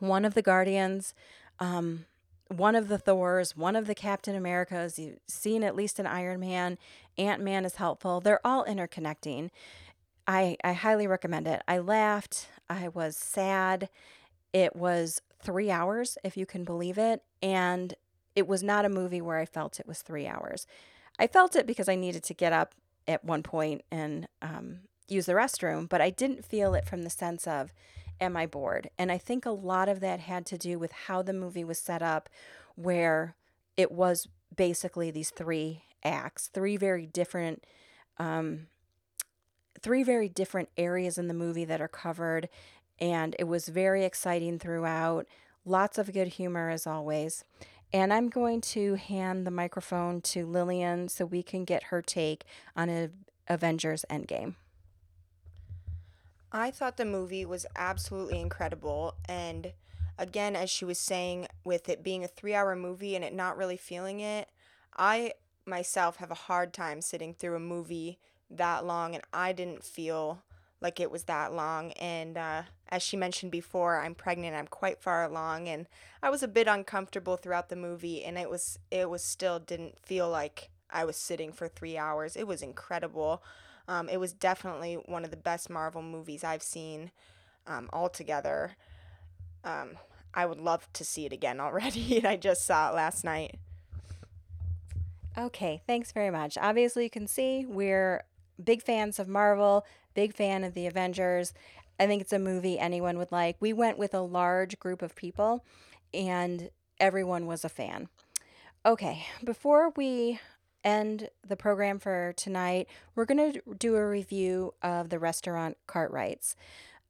one 0.00 0.24
of 0.24 0.34
the 0.34 0.42
Guardians, 0.42 1.14
um, 1.60 2.06
one 2.48 2.74
of 2.74 2.88
the 2.88 2.98
Thors, 2.98 3.56
one 3.56 3.76
of 3.76 3.86
the 3.86 3.94
Captain 3.94 4.34
Americas, 4.34 4.98
you've 4.98 5.20
seen 5.26 5.62
at 5.62 5.76
least 5.76 5.98
an 5.98 6.06
Iron 6.06 6.40
Man, 6.40 6.78
Ant 7.18 7.42
Man 7.42 7.64
is 7.64 7.76
helpful. 7.76 8.20
They're 8.20 8.44
all 8.46 8.64
interconnecting. 8.64 9.50
I, 10.26 10.56
I 10.64 10.72
highly 10.72 11.06
recommend 11.06 11.46
it. 11.46 11.62
I 11.68 11.78
laughed, 11.78 12.48
I 12.68 12.88
was 12.88 13.16
sad. 13.16 13.88
It 14.52 14.76
was 14.76 15.20
three 15.42 15.70
hours, 15.70 16.18
if 16.24 16.36
you 16.36 16.46
can 16.46 16.64
believe 16.64 16.98
it. 16.98 17.22
And 17.42 17.94
it 18.34 18.46
was 18.46 18.62
not 18.62 18.84
a 18.84 18.90
movie 18.90 19.20
where 19.20 19.38
I 19.38 19.44
felt 19.44 19.80
it 19.80 19.86
was 19.86 20.02
three 20.02 20.26
hours. 20.26 20.66
I 21.18 21.26
felt 21.26 21.56
it 21.56 21.66
because 21.66 21.88
I 21.88 21.96
needed 21.96 22.22
to 22.24 22.34
get 22.34 22.52
up 22.52 22.74
at 23.06 23.24
one 23.24 23.42
point 23.42 23.82
and 23.90 24.28
um, 24.42 24.80
use 25.08 25.26
the 25.26 25.32
restroom, 25.32 25.88
but 25.88 26.00
I 26.00 26.10
didn't 26.10 26.44
feel 26.44 26.74
it 26.74 26.86
from 26.86 27.02
the 27.02 27.10
sense 27.10 27.46
of 27.46 27.72
am 28.20 28.36
I 28.36 28.46
bored? 28.46 28.90
And 28.98 29.10
I 29.12 29.18
think 29.18 29.46
a 29.46 29.50
lot 29.50 29.88
of 29.88 30.00
that 30.00 30.20
had 30.20 30.46
to 30.46 30.58
do 30.58 30.78
with 30.78 30.92
how 30.92 31.22
the 31.22 31.32
movie 31.32 31.64
was 31.64 31.78
set 31.78 32.02
up, 32.02 32.28
where 32.74 33.34
it 33.76 33.92
was 33.92 34.28
basically 34.54 35.10
these 35.10 35.30
three 35.30 35.84
acts, 36.04 36.48
three 36.48 36.76
very 36.76 37.06
different, 37.06 37.64
um, 38.18 38.66
three 39.80 40.02
very 40.02 40.28
different 40.28 40.68
areas 40.76 41.18
in 41.18 41.28
the 41.28 41.34
movie 41.34 41.64
that 41.64 41.80
are 41.80 41.88
covered, 41.88 42.48
and 43.00 43.36
it 43.38 43.44
was 43.44 43.68
very 43.68 44.04
exciting 44.04 44.58
throughout. 44.58 45.26
Lots 45.64 45.98
of 45.98 46.12
good 46.12 46.28
humor 46.28 46.70
as 46.70 46.86
always. 46.86 47.44
And 47.92 48.12
I'm 48.12 48.28
going 48.28 48.60
to 48.60 48.96
hand 48.96 49.46
the 49.46 49.50
microphone 49.50 50.20
to 50.22 50.46
Lillian 50.46 51.08
so 51.08 51.24
we 51.24 51.42
can 51.42 51.64
get 51.64 51.84
her 51.84 52.02
take 52.02 52.44
on 52.76 53.10
Avengers 53.48 54.04
Endgame. 54.10 54.56
I 56.52 56.70
thought 56.70 56.96
the 56.96 57.04
movie 57.04 57.44
was 57.44 57.66
absolutely 57.76 58.40
incredible. 58.40 59.14
And 59.28 59.72
again, 60.18 60.56
as 60.56 60.70
she 60.70 60.84
was 60.84 60.98
saying, 60.98 61.48
with 61.64 61.88
it 61.88 62.02
being 62.02 62.24
a 62.24 62.28
three 62.28 62.54
hour 62.54 62.74
movie 62.74 63.14
and 63.14 63.24
it 63.24 63.34
not 63.34 63.56
really 63.56 63.76
feeling 63.76 64.20
it, 64.20 64.48
I 64.96 65.32
myself 65.66 66.16
have 66.16 66.30
a 66.30 66.34
hard 66.34 66.72
time 66.72 67.00
sitting 67.02 67.34
through 67.34 67.56
a 67.56 67.60
movie 67.60 68.18
that 68.50 68.86
long 68.86 69.14
and 69.14 69.22
I 69.32 69.52
didn't 69.52 69.84
feel 69.84 70.42
like 70.80 71.00
it 71.00 71.10
was 71.10 71.24
that 71.24 71.52
long. 71.52 71.92
And 71.92 72.36
uh, 72.38 72.62
as 72.88 73.02
she 73.02 73.16
mentioned 73.16 73.52
before, 73.52 74.00
I'm 74.00 74.14
pregnant. 74.14 74.56
I'm 74.56 74.66
quite 74.66 75.00
far 75.00 75.24
along, 75.24 75.68
and 75.68 75.86
I 76.22 76.30
was 76.30 76.42
a 76.42 76.48
bit 76.48 76.68
uncomfortable 76.68 77.36
throughout 77.36 77.68
the 77.68 77.76
movie. 77.76 78.24
And 78.24 78.38
it 78.38 78.48
was 78.48 78.78
it 78.90 79.10
was 79.10 79.22
still 79.22 79.58
didn't 79.58 79.98
feel 80.04 80.28
like 80.28 80.70
I 80.90 81.04
was 81.04 81.16
sitting 81.16 81.52
for 81.52 81.68
three 81.68 81.98
hours. 81.98 82.36
It 82.36 82.46
was 82.46 82.62
incredible. 82.62 83.42
Um, 83.88 84.08
it 84.08 84.20
was 84.20 84.32
definitely 84.32 84.94
one 85.06 85.24
of 85.24 85.30
the 85.30 85.36
best 85.36 85.70
Marvel 85.70 86.02
movies 86.02 86.44
I've 86.44 86.62
seen 86.62 87.10
um, 87.66 87.88
altogether. 87.92 88.76
Um, 89.64 89.92
I 90.34 90.46
would 90.46 90.60
love 90.60 90.88
to 90.92 91.04
see 91.04 91.24
it 91.26 91.32
again 91.32 91.58
already, 91.60 92.24
I 92.24 92.36
just 92.36 92.64
saw 92.64 92.90
it 92.90 92.94
last 92.94 93.24
night. 93.24 93.56
Okay, 95.36 95.82
thanks 95.86 96.12
very 96.12 96.30
much. 96.30 96.58
Obviously, 96.60 97.04
you 97.04 97.10
can 97.10 97.26
see 97.26 97.64
we're 97.64 98.24
big 98.62 98.82
fans 98.82 99.18
of 99.18 99.28
Marvel, 99.28 99.86
big 100.14 100.34
fan 100.34 100.64
of 100.64 100.74
the 100.74 100.86
Avengers. 100.86 101.54
I 101.98 102.06
think 102.06 102.20
it's 102.22 102.32
a 102.32 102.38
movie 102.38 102.78
anyone 102.78 103.18
would 103.18 103.32
like. 103.32 103.56
We 103.60 103.72
went 103.72 103.98
with 103.98 104.14
a 104.14 104.20
large 104.20 104.78
group 104.78 105.00
of 105.00 105.14
people, 105.14 105.64
and 106.12 106.70
everyone 106.98 107.46
was 107.46 107.64
a 107.64 107.68
fan. 107.68 108.08
Okay, 108.84 109.26
before 109.44 109.90
we 109.96 110.40
end 110.84 111.30
the 111.46 111.56
program 111.56 111.98
for 111.98 112.32
tonight, 112.36 112.88
we're 113.14 113.24
going 113.24 113.52
to 113.52 113.62
do 113.78 113.96
a 113.96 114.08
review 114.08 114.74
of 114.82 115.10
the 115.10 115.18
restaurant 115.18 115.76
Cartwrights. 115.86 116.54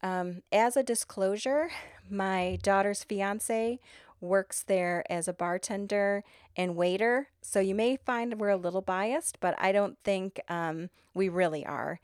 Um, 0.03 0.43
as 0.53 0.77
a 0.77 0.83
disclosure, 0.83 1.71
my 2.09 2.59
daughter's 2.63 3.05
fiance 3.05 3.81
works 4.21 4.63
there 4.63 5.05
as 5.11 5.29
a 5.29 5.33
bartender 5.33 6.25
and 6.57 6.77
waiter. 6.77 7.29
So 7.41 7.61
you 7.61 7.75
may 7.75 7.97
find 7.97 8.39
we're 8.39 8.49
a 8.51 8.57
little 8.57 8.83
biased, 8.83 9.41
but 9.41 9.55
I 9.59 9.73
don't 9.73 9.97
think 10.05 10.41
um, 10.49 10.91
we 11.15 11.29
really 11.29 11.65
are. 11.65 12.01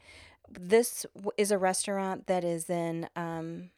This 0.50 1.07
is 1.37 1.50
a 1.50 1.59
restaurant 1.59 2.27
that 2.27 2.44
is 2.44 2.70
in 2.70 3.09
um, 3.16 3.70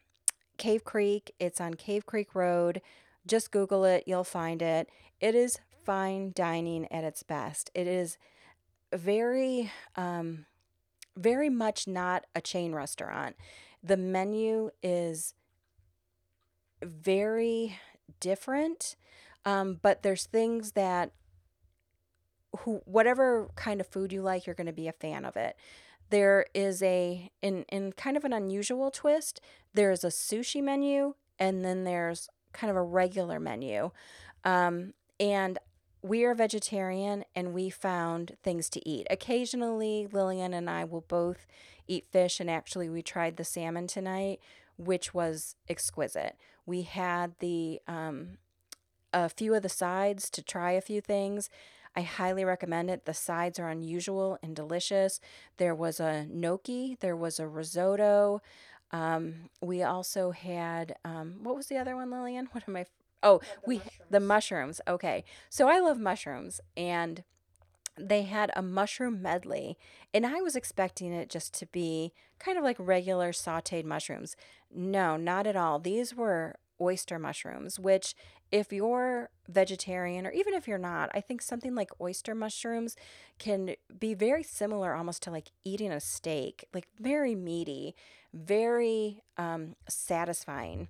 Cave 0.58 0.84
Creek. 0.84 1.32
It's 1.38 1.60
on 1.60 1.74
Cave 1.74 2.06
Creek 2.06 2.34
Road. 2.34 2.82
Just 3.26 3.50
Google 3.50 3.84
it, 3.84 4.04
you'll 4.06 4.24
find 4.24 4.62
it. 4.62 4.88
It 5.20 5.34
is 5.34 5.58
fine 5.86 6.32
dining 6.34 6.86
at 6.92 7.04
its 7.04 7.22
best. 7.22 7.70
It 7.74 7.86
is 7.86 8.18
very, 8.92 9.70
um, 9.94 10.46
very 11.16 11.48
much 11.48 11.86
not 11.86 12.26
a 12.34 12.40
chain 12.40 12.72
restaurant. 12.74 13.36
The 13.82 13.96
menu 13.96 14.70
is 14.82 15.32
very 16.82 17.78
different, 18.20 18.96
um, 19.44 19.78
but 19.80 20.02
there's 20.02 20.26
things 20.26 20.72
that 20.72 21.12
who 22.60 22.80
whatever 22.84 23.50
kind 23.54 23.80
of 23.80 23.86
food 23.86 24.12
you 24.12 24.22
like, 24.22 24.46
you're 24.46 24.54
going 24.54 24.66
to 24.66 24.72
be 24.72 24.88
a 24.88 24.92
fan 24.92 25.24
of 25.24 25.36
it. 25.36 25.56
There 26.10 26.46
is 26.54 26.82
a 26.82 27.30
in 27.42 27.64
in 27.68 27.92
kind 27.92 28.16
of 28.16 28.24
an 28.24 28.32
unusual 28.32 28.90
twist. 28.90 29.40
There's 29.74 30.04
a 30.04 30.08
sushi 30.08 30.62
menu, 30.62 31.14
and 31.38 31.64
then 31.64 31.84
there's 31.84 32.28
kind 32.52 32.70
of 32.70 32.76
a 32.76 32.82
regular 32.82 33.38
menu. 33.38 33.90
Um, 34.44 34.94
and 35.18 35.58
we 36.06 36.24
are 36.24 36.34
vegetarian 36.34 37.24
and 37.34 37.52
we 37.52 37.68
found 37.68 38.36
things 38.42 38.68
to 38.70 38.88
eat. 38.88 39.06
Occasionally, 39.10 40.08
Lillian 40.12 40.54
and 40.54 40.70
I 40.70 40.84
will 40.84 41.00
both 41.00 41.46
eat 41.88 42.06
fish, 42.10 42.40
and 42.40 42.50
actually, 42.50 42.88
we 42.88 43.02
tried 43.02 43.36
the 43.36 43.44
salmon 43.44 43.86
tonight, 43.86 44.40
which 44.76 45.12
was 45.12 45.56
exquisite. 45.68 46.36
We 46.64 46.82
had 46.82 47.34
the 47.40 47.80
um, 47.86 48.38
a 49.12 49.28
few 49.28 49.54
of 49.54 49.62
the 49.62 49.68
sides 49.68 50.30
to 50.30 50.42
try 50.42 50.72
a 50.72 50.80
few 50.80 51.00
things. 51.00 51.48
I 51.96 52.02
highly 52.02 52.44
recommend 52.44 52.90
it. 52.90 53.06
The 53.06 53.14
sides 53.14 53.58
are 53.58 53.70
unusual 53.70 54.38
and 54.42 54.54
delicious. 54.54 55.18
There 55.56 55.74
was 55.74 55.98
a 55.98 56.26
gnocchi, 56.26 56.96
there 57.00 57.16
was 57.16 57.40
a 57.40 57.48
risotto. 57.48 58.42
Um, 58.92 59.50
we 59.60 59.82
also 59.82 60.30
had 60.30 60.94
um, 61.04 61.40
what 61.42 61.56
was 61.56 61.66
the 61.66 61.78
other 61.78 61.96
one, 61.96 62.10
Lillian? 62.10 62.48
What 62.52 62.64
am 62.68 62.76
I? 62.76 62.86
Oh, 63.22 63.38
the 63.38 63.46
we 63.66 63.74
mushrooms. 63.76 64.00
the 64.10 64.20
mushrooms. 64.20 64.80
Okay, 64.88 65.24
so 65.50 65.68
I 65.68 65.80
love 65.80 65.98
mushrooms, 65.98 66.60
and 66.76 67.24
they 67.98 68.22
had 68.22 68.50
a 68.54 68.62
mushroom 68.62 69.22
medley, 69.22 69.78
and 70.12 70.26
I 70.26 70.40
was 70.42 70.56
expecting 70.56 71.12
it 71.12 71.30
just 71.30 71.54
to 71.54 71.66
be 71.66 72.12
kind 72.38 72.58
of 72.58 72.64
like 72.64 72.76
regular 72.78 73.32
sautéed 73.32 73.84
mushrooms. 73.84 74.36
No, 74.74 75.16
not 75.16 75.46
at 75.46 75.56
all. 75.56 75.78
These 75.78 76.14
were 76.14 76.56
oyster 76.80 77.18
mushrooms, 77.18 77.80
which, 77.80 78.14
if 78.52 78.72
you're 78.72 79.30
vegetarian 79.48 80.26
or 80.26 80.30
even 80.30 80.54
if 80.54 80.68
you're 80.68 80.78
not, 80.78 81.10
I 81.14 81.20
think 81.20 81.40
something 81.40 81.74
like 81.74 81.90
oyster 82.00 82.34
mushrooms 82.34 82.96
can 83.38 83.74
be 83.98 84.14
very 84.14 84.42
similar 84.42 84.94
almost 84.94 85.22
to 85.22 85.30
like 85.30 85.50
eating 85.64 85.90
a 85.90 86.00
steak, 86.00 86.66
like 86.74 86.86
very 87.00 87.34
meaty, 87.34 87.94
very 88.34 89.22
um, 89.38 89.74
satisfying. 89.88 90.88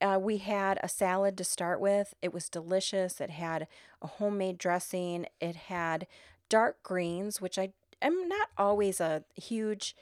Uh, 0.00 0.18
we 0.20 0.38
had 0.38 0.78
a 0.82 0.88
salad 0.88 1.38
to 1.38 1.44
start 1.44 1.80
with. 1.80 2.14
It 2.20 2.32
was 2.32 2.48
delicious. 2.48 3.20
It 3.20 3.30
had 3.30 3.66
a 4.02 4.06
homemade 4.06 4.58
dressing. 4.58 5.26
It 5.40 5.56
had 5.56 6.06
dark 6.48 6.82
greens, 6.82 7.40
which 7.40 7.58
I 7.58 7.70
am 8.02 8.28
not 8.28 8.48
always 8.58 9.00
a 9.00 9.24
huge 9.34 9.96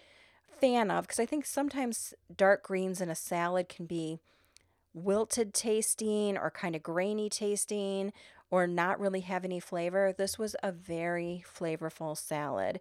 fan 0.58 0.90
of 0.90 1.04
because 1.04 1.20
I 1.20 1.26
think 1.26 1.46
sometimes 1.46 2.14
dark 2.36 2.64
greens 2.64 3.00
in 3.00 3.08
a 3.08 3.14
salad 3.14 3.68
can 3.68 3.86
be 3.86 4.20
wilted 4.92 5.52
tasting 5.52 6.38
or 6.38 6.50
kind 6.50 6.76
of 6.76 6.82
grainy 6.82 7.28
tasting 7.28 8.12
or 8.50 8.66
not 8.66 9.00
really 9.00 9.20
have 9.20 9.44
any 9.44 9.60
flavor. 9.60 10.14
This 10.16 10.38
was 10.38 10.54
a 10.62 10.70
very 10.70 11.44
flavorful 11.46 12.16
salad. 12.16 12.80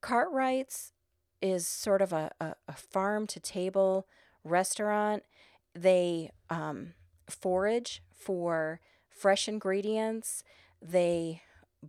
Cartwright's 0.00 0.92
is 1.40 1.66
sort 1.66 2.02
of 2.02 2.12
a, 2.12 2.30
a, 2.40 2.54
a 2.68 2.72
farm 2.72 3.26
to 3.28 3.40
table 3.40 4.06
restaurant. 4.44 5.22
They 5.74 6.30
um, 6.50 6.94
forage 7.28 8.02
for 8.12 8.80
fresh 9.08 9.48
ingredients. 9.48 10.44
They 10.80 11.42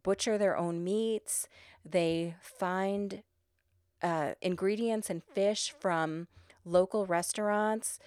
butcher 0.03 0.37
their 0.37 0.57
own 0.57 0.83
meats. 0.83 1.47
They 1.83 2.35
find 2.41 3.23
uh, 4.01 4.33
ingredients 4.41 5.09
and 5.09 5.23
fish 5.23 5.73
from 5.77 6.27
local 6.63 7.05
restaurants. 7.05 7.99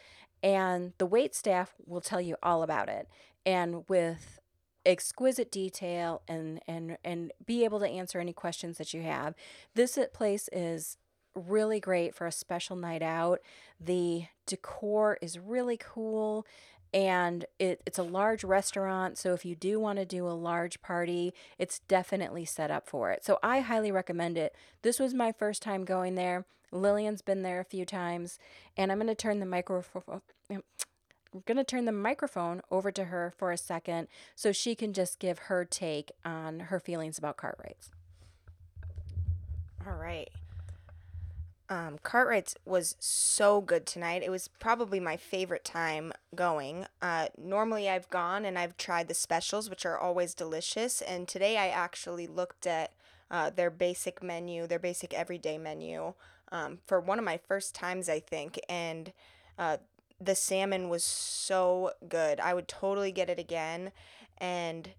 And 0.43 0.93
the 0.99 1.07
wait 1.07 1.35
staff 1.35 1.75
will 1.85 2.01
tell 2.01 2.21
you 2.21 2.37
all 2.43 2.63
about 2.63 2.89
it. 2.89 3.09
And 3.45 3.89
with 3.89 4.41
exquisite 4.87 5.53
detail 5.53 6.23
and 6.27 6.61
and 6.67 6.97
and 7.05 7.31
be 7.45 7.63
able 7.65 7.79
to 7.79 7.87
answer 7.87 8.19
any 8.21 8.33
questions 8.33 8.79
that 8.79 8.95
you 8.95 9.03
have. 9.03 9.35
This 9.75 9.99
place 10.15 10.49
is 10.51 10.97
really 11.39 11.81
great 11.81 12.15
for 12.15 12.27
a 12.27 12.33
special 12.33 12.77
night 12.77 13.03
out. 13.03 13.41
The 13.81 14.27
decor 14.47 15.19
is 15.21 15.39
really 15.39 15.77
cool 15.79 16.47
and 16.93 17.45
it, 17.59 17.83
it's 17.87 17.99
a 17.99 18.03
large 18.03 18.45
restaurant. 18.45 19.19
So 19.19 19.35
if 19.35 19.45
you 19.45 19.55
do 19.55 19.79
want 19.79 19.99
to 19.99 20.05
do 20.05 20.27
a 20.27 20.33
large 20.33 20.81
party, 20.81 21.35
it's 21.59 21.81
definitely 21.81 22.45
set 22.45 22.71
up 22.71 22.89
for 22.89 23.11
it. 23.11 23.25
So 23.25 23.39
I 23.43 23.61
highly 23.61 23.93
recommend 23.93 24.39
it. 24.39 24.55
This 24.83 24.99
was 24.99 25.13
my 25.13 25.33
first 25.33 25.63
time 25.63 25.85
going 25.85 26.15
there. 26.15 26.47
Lillian's 26.71 27.23
been 27.23 27.43
there 27.43 27.61
a 27.61 27.65
few 27.65 27.85
times, 27.85 28.39
and 28.77 28.93
I'm 28.93 28.99
going 28.99 29.09
to 29.09 29.15
turn 29.15 29.41
the 29.41 29.47
microphone. 29.47 30.03
Oh, 30.51 30.63
I'm 31.35 31.43
going 31.47 31.57
to 31.57 31.65
turn 31.65 31.85
the 31.85 31.93
microphone 31.93 32.63
over 32.71 32.91
to 32.93 33.05
her 33.05 33.33
for 33.37 33.53
a 33.53 33.59
second 33.59 34.09
so 34.35 34.53
she 34.53 34.75
can 34.75 34.93
just 34.93 35.19
give 35.19 35.39
her 35.41 35.65
take 35.65 36.11
on 36.25 36.61
her 36.61 36.81
feelings 36.81 37.19
about 37.19 37.37
Cartwrights. 37.37 37.91
All 39.87 39.95
right. 39.95 40.29
Um, 41.71 41.99
Cartwright's 42.03 42.55
was 42.65 42.97
so 42.99 43.61
good 43.61 43.85
tonight. 43.85 44.23
It 44.23 44.31
was 44.31 44.49
probably 44.49 45.01
my 45.01 45.19
favorite 45.19 45.65
time 45.65 46.13
going. 46.35 46.87
Uh, 47.03 47.29
normally, 47.37 47.91
I've 47.91 48.09
gone 48.09 48.47
and 48.47 48.59
I've 48.59 48.77
tried 48.79 49.09
the 49.09 49.15
specials, 49.15 49.69
which 49.69 49.85
are 49.85 49.99
always 49.99 50.33
delicious. 50.33 51.03
And 51.03 51.29
today, 51.29 51.59
I 51.59 51.69
actually 51.69 52.27
looked 52.27 52.67
at 52.67 52.93
uh, 53.31 53.51
their 53.51 53.71
basic 53.71 54.23
menu, 54.23 54.67
their 54.67 54.79
basic 54.79 55.13
everyday 55.13 55.59
menu, 55.59 56.15
um, 56.51 56.79
for 56.87 57.01
one 57.01 57.19
of 57.19 57.25
my 57.25 57.37
first 57.37 57.75
times, 57.75 58.09
I 58.09 58.21
think. 58.21 58.59
And 58.69 59.13
uh, 59.59 59.77
the 60.19 60.35
salmon 60.35 60.89
was 60.89 61.05
so 61.05 61.93
good. 62.09 62.41
I 62.41 62.55
would 62.55 62.69
totally 62.69 63.13
get 63.13 63.29
it 63.29 63.39
again. 63.39 63.93
And 64.39 64.91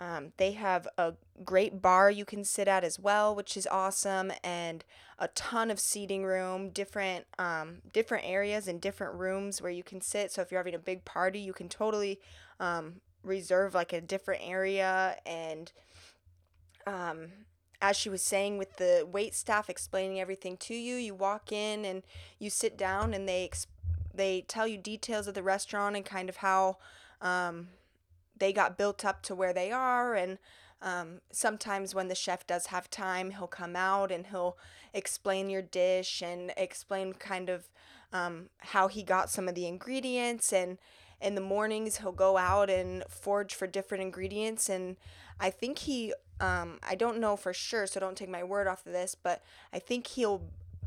um, 0.00 0.32
they 0.36 0.52
have 0.52 0.88
a 0.98 1.14
great 1.44 1.80
bar 1.80 2.10
you 2.10 2.24
can 2.24 2.44
sit 2.44 2.68
at 2.68 2.84
as 2.84 2.98
well, 2.98 3.34
which 3.34 3.56
is 3.56 3.66
awesome, 3.70 4.32
and 4.42 4.84
a 5.18 5.28
ton 5.28 5.70
of 5.70 5.78
seating 5.78 6.24
room, 6.24 6.70
different 6.70 7.26
um, 7.38 7.82
different 7.92 8.24
areas 8.26 8.66
and 8.66 8.80
different 8.80 9.14
rooms 9.14 9.62
where 9.62 9.70
you 9.70 9.82
can 9.82 10.00
sit. 10.00 10.32
So 10.32 10.42
if 10.42 10.50
you're 10.50 10.60
having 10.60 10.74
a 10.74 10.78
big 10.78 11.04
party, 11.04 11.38
you 11.38 11.52
can 11.52 11.68
totally 11.68 12.20
um, 12.58 13.00
reserve 13.22 13.74
like 13.74 13.92
a 13.92 14.00
different 14.00 14.42
area. 14.44 15.16
And 15.24 15.70
um, 16.86 17.28
as 17.80 17.96
she 17.96 18.08
was 18.08 18.22
saying, 18.22 18.58
with 18.58 18.76
the 18.78 19.06
wait 19.10 19.34
staff 19.34 19.70
explaining 19.70 20.20
everything 20.20 20.56
to 20.58 20.74
you, 20.74 20.96
you 20.96 21.14
walk 21.14 21.52
in 21.52 21.84
and 21.84 22.02
you 22.38 22.50
sit 22.50 22.76
down, 22.76 23.14
and 23.14 23.28
they 23.28 23.44
ex- 23.44 23.66
they 24.14 24.42
tell 24.48 24.66
you 24.66 24.78
details 24.78 25.26
of 25.26 25.34
the 25.34 25.42
restaurant 25.42 25.96
and 25.96 26.04
kind 26.04 26.28
of 26.28 26.38
how 26.38 26.78
um, 27.20 27.68
they 28.42 28.52
got 28.52 28.78
built 28.80 29.00
up 29.04 29.18
to 29.22 29.34
where 29.34 29.54
they 29.54 29.70
are 29.70 30.14
and 30.22 30.38
Um, 30.82 31.20
sometimes 31.30 31.94
when 31.94 32.08
the 32.08 32.22
chef 32.24 32.44
does 32.44 32.66
have 32.66 32.88
time, 32.90 33.30
he'll 33.30 33.56
come 33.62 33.76
out 33.76 34.10
and 34.10 34.26
he'll 34.26 34.56
explain 34.92 35.48
your 35.48 35.62
dish 35.62 36.22
and 36.22 36.52
explain 36.56 37.12
kind 37.12 37.48
of 37.48 37.60
um, 38.12 38.34
how 38.74 38.88
he 38.88 39.02
got 39.04 39.30
some 39.30 39.48
of 39.48 39.54
the 39.54 39.68
ingredients. 39.74 40.52
And 40.52 40.78
in 41.20 41.36
the 41.36 41.48
mornings, 41.54 41.98
he'll 41.98 42.18
go 42.26 42.36
out 42.36 42.68
and 42.68 43.04
forage 43.08 43.54
for 43.54 43.68
different 43.68 44.02
ingredients. 44.02 44.68
And 44.68 44.96
I 45.38 45.50
think 45.50 45.78
he, 45.86 46.14
um, 46.40 46.80
I 46.82 46.96
don't 46.96 47.20
know 47.20 47.36
for 47.36 47.54
sure, 47.54 47.86
so 47.86 48.00
don't 48.00 48.18
take 48.18 48.38
my 48.38 48.42
word 48.42 48.66
off 48.66 48.84
of 48.84 48.92
this, 48.92 49.14
but 49.14 49.38
I 49.72 49.78
think 49.78 50.02
he'll 50.08 50.42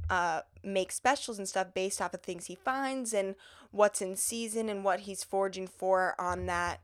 uh, 0.09 0.41
make 0.61 0.91
specials 0.91 1.39
and 1.39 1.47
stuff 1.47 1.67
based 1.73 2.01
off 2.01 2.13
of 2.13 2.21
things 2.21 2.47
he 2.47 2.55
finds 2.55 3.13
and 3.13 3.35
what's 3.71 4.01
in 4.01 4.17
season 4.17 4.67
and 4.69 4.83
what 4.83 4.99
he's 5.07 5.23
foraging 5.23 5.69
for 5.69 6.15
on 6.19 6.47
that 6.47 6.79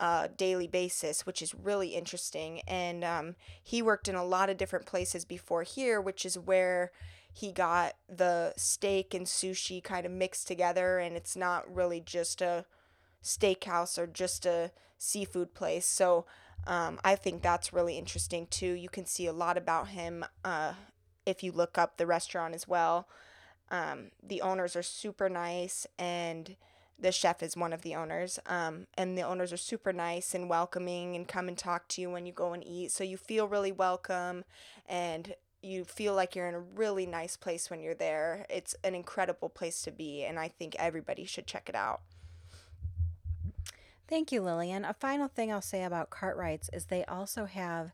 uh, 0.00 0.28
daily 0.36 0.66
basis, 0.66 1.26
which 1.26 1.42
is 1.42 1.54
really 1.54 1.88
interesting. 1.88 2.62
And 2.66 3.04
um, 3.04 3.36
he 3.62 3.82
worked 3.82 4.08
in 4.08 4.14
a 4.14 4.24
lot 4.24 4.48
of 4.48 4.56
different 4.56 4.86
places 4.86 5.26
before 5.26 5.62
here, 5.62 6.00
which 6.00 6.24
is 6.24 6.38
where 6.38 6.90
he 7.32 7.52
got 7.52 7.92
the 8.08 8.54
steak 8.56 9.12
and 9.12 9.26
sushi 9.26 9.84
kind 9.84 10.06
of 10.06 10.10
mixed 10.10 10.48
together. 10.48 10.98
And 10.98 11.16
it's 11.16 11.36
not 11.36 11.72
really 11.72 12.00
just 12.00 12.40
a 12.40 12.64
steakhouse 13.22 13.98
or 13.98 14.06
just 14.06 14.46
a 14.46 14.72
seafood 14.96 15.54
place. 15.54 15.86
So 15.86 16.24
um, 16.66 16.98
I 17.04 17.14
think 17.14 17.42
that's 17.42 17.72
really 17.72 17.98
interesting 17.98 18.46
too. 18.46 18.72
You 18.72 18.88
can 18.88 19.04
see 19.04 19.26
a 19.26 19.32
lot 19.34 19.58
about 19.58 19.88
him 19.88 20.24
uh, 20.44 20.72
if 21.26 21.42
you 21.42 21.52
look 21.52 21.76
up 21.76 21.98
the 21.98 22.06
restaurant 22.06 22.54
as 22.54 22.66
well. 22.66 23.06
Um, 23.70 24.10
the 24.22 24.40
owners 24.40 24.74
are 24.76 24.82
super 24.82 25.28
nice 25.28 25.86
and 25.98 26.56
the 27.00 27.12
chef 27.12 27.42
is 27.42 27.56
one 27.56 27.72
of 27.72 27.82
the 27.82 27.94
owners. 27.94 28.38
Um, 28.46 28.86
and 28.94 29.16
the 29.16 29.22
owners 29.22 29.52
are 29.52 29.58
super 29.58 29.92
nice 29.92 30.34
and 30.34 30.48
welcoming 30.48 31.16
and 31.16 31.26
come 31.26 31.48
and 31.48 31.56
talk 31.56 31.88
to 31.88 32.00
you 32.00 32.10
when 32.10 32.26
you 32.26 32.32
go 32.32 32.52
and 32.52 32.66
eat. 32.66 32.92
So 32.92 33.04
you 33.04 33.16
feel 33.16 33.48
really 33.48 33.72
welcome 33.72 34.44
and 34.88 35.34
you 35.62 35.84
feel 35.84 36.14
like 36.14 36.34
you're 36.34 36.48
in 36.48 36.54
a 36.54 36.60
really 36.60 37.06
nice 37.06 37.36
place 37.36 37.70
when 37.70 37.80
you're 37.80 37.94
there. 37.94 38.46
It's 38.48 38.74
an 38.82 38.94
incredible 38.94 39.48
place 39.48 39.82
to 39.82 39.90
be, 39.90 40.24
and 40.24 40.38
I 40.38 40.48
think 40.48 40.74
everybody 40.78 41.24
should 41.24 41.46
check 41.46 41.68
it 41.68 41.74
out. 41.74 42.00
Thank 44.08 44.32
you, 44.32 44.40
Lillian. 44.40 44.84
A 44.84 44.94
final 44.94 45.28
thing 45.28 45.52
I'll 45.52 45.60
say 45.60 45.84
about 45.84 46.10
Cartwrights 46.10 46.70
is 46.72 46.86
they 46.86 47.04
also 47.04 47.44
have 47.44 47.92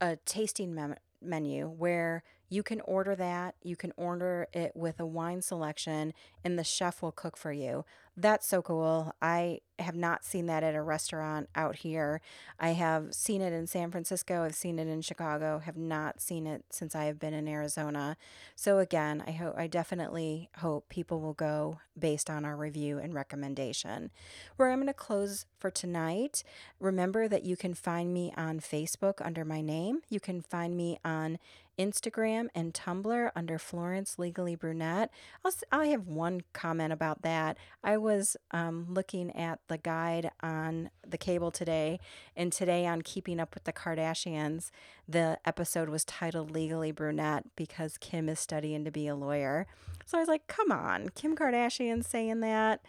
a 0.00 0.16
tasting 0.24 0.74
mem- 0.74 0.96
menu 1.22 1.68
where 1.68 2.24
you 2.48 2.62
can 2.62 2.80
order 2.82 3.14
that. 3.14 3.54
You 3.62 3.76
can 3.76 3.92
order 3.96 4.48
it 4.52 4.72
with 4.74 5.00
a 5.00 5.06
wine 5.06 5.42
selection, 5.42 6.14
and 6.44 6.58
the 6.58 6.64
chef 6.64 7.02
will 7.02 7.12
cook 7.12 7.36
for 7.36 7.52
you. 7.52 7.84
That's 8.16 8.48
so 8.48 8.62
cool. 8.62 9.12
I 9.22 9.60
have 9.78 9.94
not 9.94 10.24
seen 10.24 10.46
that 10.46 10.64
at 10.64 10.74
a 10.74 10.82
restaurant 10.82 11.48
out 11.54 11.76
here. 11.76 12.20
I 12.58 12.70
have 12.70 13.14
seen 13.14 13.40
it 13.40 13.52
in 13.52 13.68
San 13.68 13.92
Francisco, 13.92 14.42
I've 14.42 14.56
seen 14.56 14.80
it 14.80 14.88
in 14.88 15.02
Chicago, 15.02 15.60
have 15.60 15.76
not 15.76 16.20
seen 16.20 16.44
it 16.44 16.64
since 16.70 16.96
I 16.96 17.04
have 17.04 17.20
been 17.20 17.32
in 17.32 17.46
Arizona. 17.46 18.16
So 18.56 18.78
again, 18.78 19.22
I 19.24 19.30
hope 19.30 19.54
I 19.56 19.68
definitely 19.68 20.50
hope 20.56 20.88
people 20.88 21.20
will 21.20 21.34
go 21.34 21.78
based 21.96 22.28
on 22.28 22.44
our 22.44 22.56
review 22.56 22.98
and 22.98 23.14
recommendation. 23.14 24.10
Where 24.56 24.70
I'm 24.70 24.78
going 24.78 24.88
to 24.88 24.94
close 24.94 25.46
for 25.56 25.70
tonight, 25.70 26.42
remember 26.80 27.28
that 27.28 27.44
you 27.44 27.56
can 27.56 27.74
find 27.74 28.12
me 28.12 28.32
on 28.36 28.58
Facebook 28.58 29.24
under 29.24 29.44
my 29.44 29.60
name. 29.60 30.00
You 30.08 30.18
can 30.18 30.40
find 30.42 30.76
me 30.76 30.98
on 31.04 31.38
Instagram 31.78 32.48
and 32.54 32.74
Tumblr 32.74 33.30
under 33.36 33.58
Florence 33.58 34.18
Legally 34.18 34.56
Brunette. 34.56 35.10
I'll, 35.44 35.52
I 35.70 35.86
have 35.86 36.06
one 36.06 36.42
comment 36.52 36.92
about 36.92 37.22
that. 37.22 37.56
I 37.84 37.96
was 37.96 38.36
um, 38.50 38.86
looking 38.88 39.34
at 39.34 39.60
the 39.68 39.78
guide 39.78 40.30
on 40.42 40.90
the 41.06 41.18
cable 41.18 41.50
today, 41.50 42.00
and 42.36 42.52
today 42.52 42.86
on 42.86 43.02
Keeping 43.02 43.40
Up 43.40 43.54
with 43.54 43.64
the 43.64 43.72
Kardashians, 43.72 44.70
the 45.08 45.38
episode 45.44 45.88
was 45.88 46.04
titled 46.04 46.50
Legally 46.50 46.92
Brunette 46.92 47.44
because 47.56 47.96
Kim 47.98 48.28
is 48.28 48.40
studying 48.40 48.84
to 48.84 48.90
be 48.90 49.06
a 49.06 49.14
lawyer. 49.14 49.66
So 50.04 50.18
I 50.18 50.20
was 50.20 50.28
like, 50.28 50.46
come 50.46 50.72
on, 50.72 51.10
Kim 51.10 51.36
Kardashian 51.36 52.04
saying 52.04 52.40
that. 52.40 52.82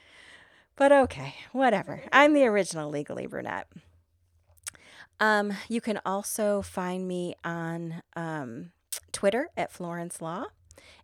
But 0.76 0.92
okay, 0.92 1.36
whatever. 1.52 2.04
I'm 2.12 2.34
the 2.34 2.46
original 2.46 2.90
Legally 2.90 3.28
Brunette. 3.28 3.68
Um, 5.20 5.54
you 5.68 5.82
can 5.82 6.00
also 6.06 6.62
find 6.62 7.08
me 7.08 7.36
on 7.44 8.02
um, 8.16 8.72
Twitter 9.12 9.50
at 9.58 9.72
Florence 9.72 10.22
Law. 10.22 10.46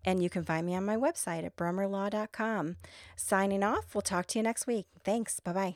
And 0.04 0.21
you 0.21 0.30
can 0.30 0.43
find 0.43 0.65
me 0.65 0.76
on 0.76 0.86
my 0.86 0.95
website 0.95 1.45
at 1.45 1.56
brummerlaw.com. 1.56 2.78
Signing 3.15 3.63
off. 3.63 3.93
We'll 3.93 4.02
talk 4.02 4.28
to 4.28 4.39
you 4.39 4.43
next 4.43 4.67
week. 4.67 4.86
Thanks. 5.04 5.39
Bye 5.39 5.54
bye. 5.54 5.76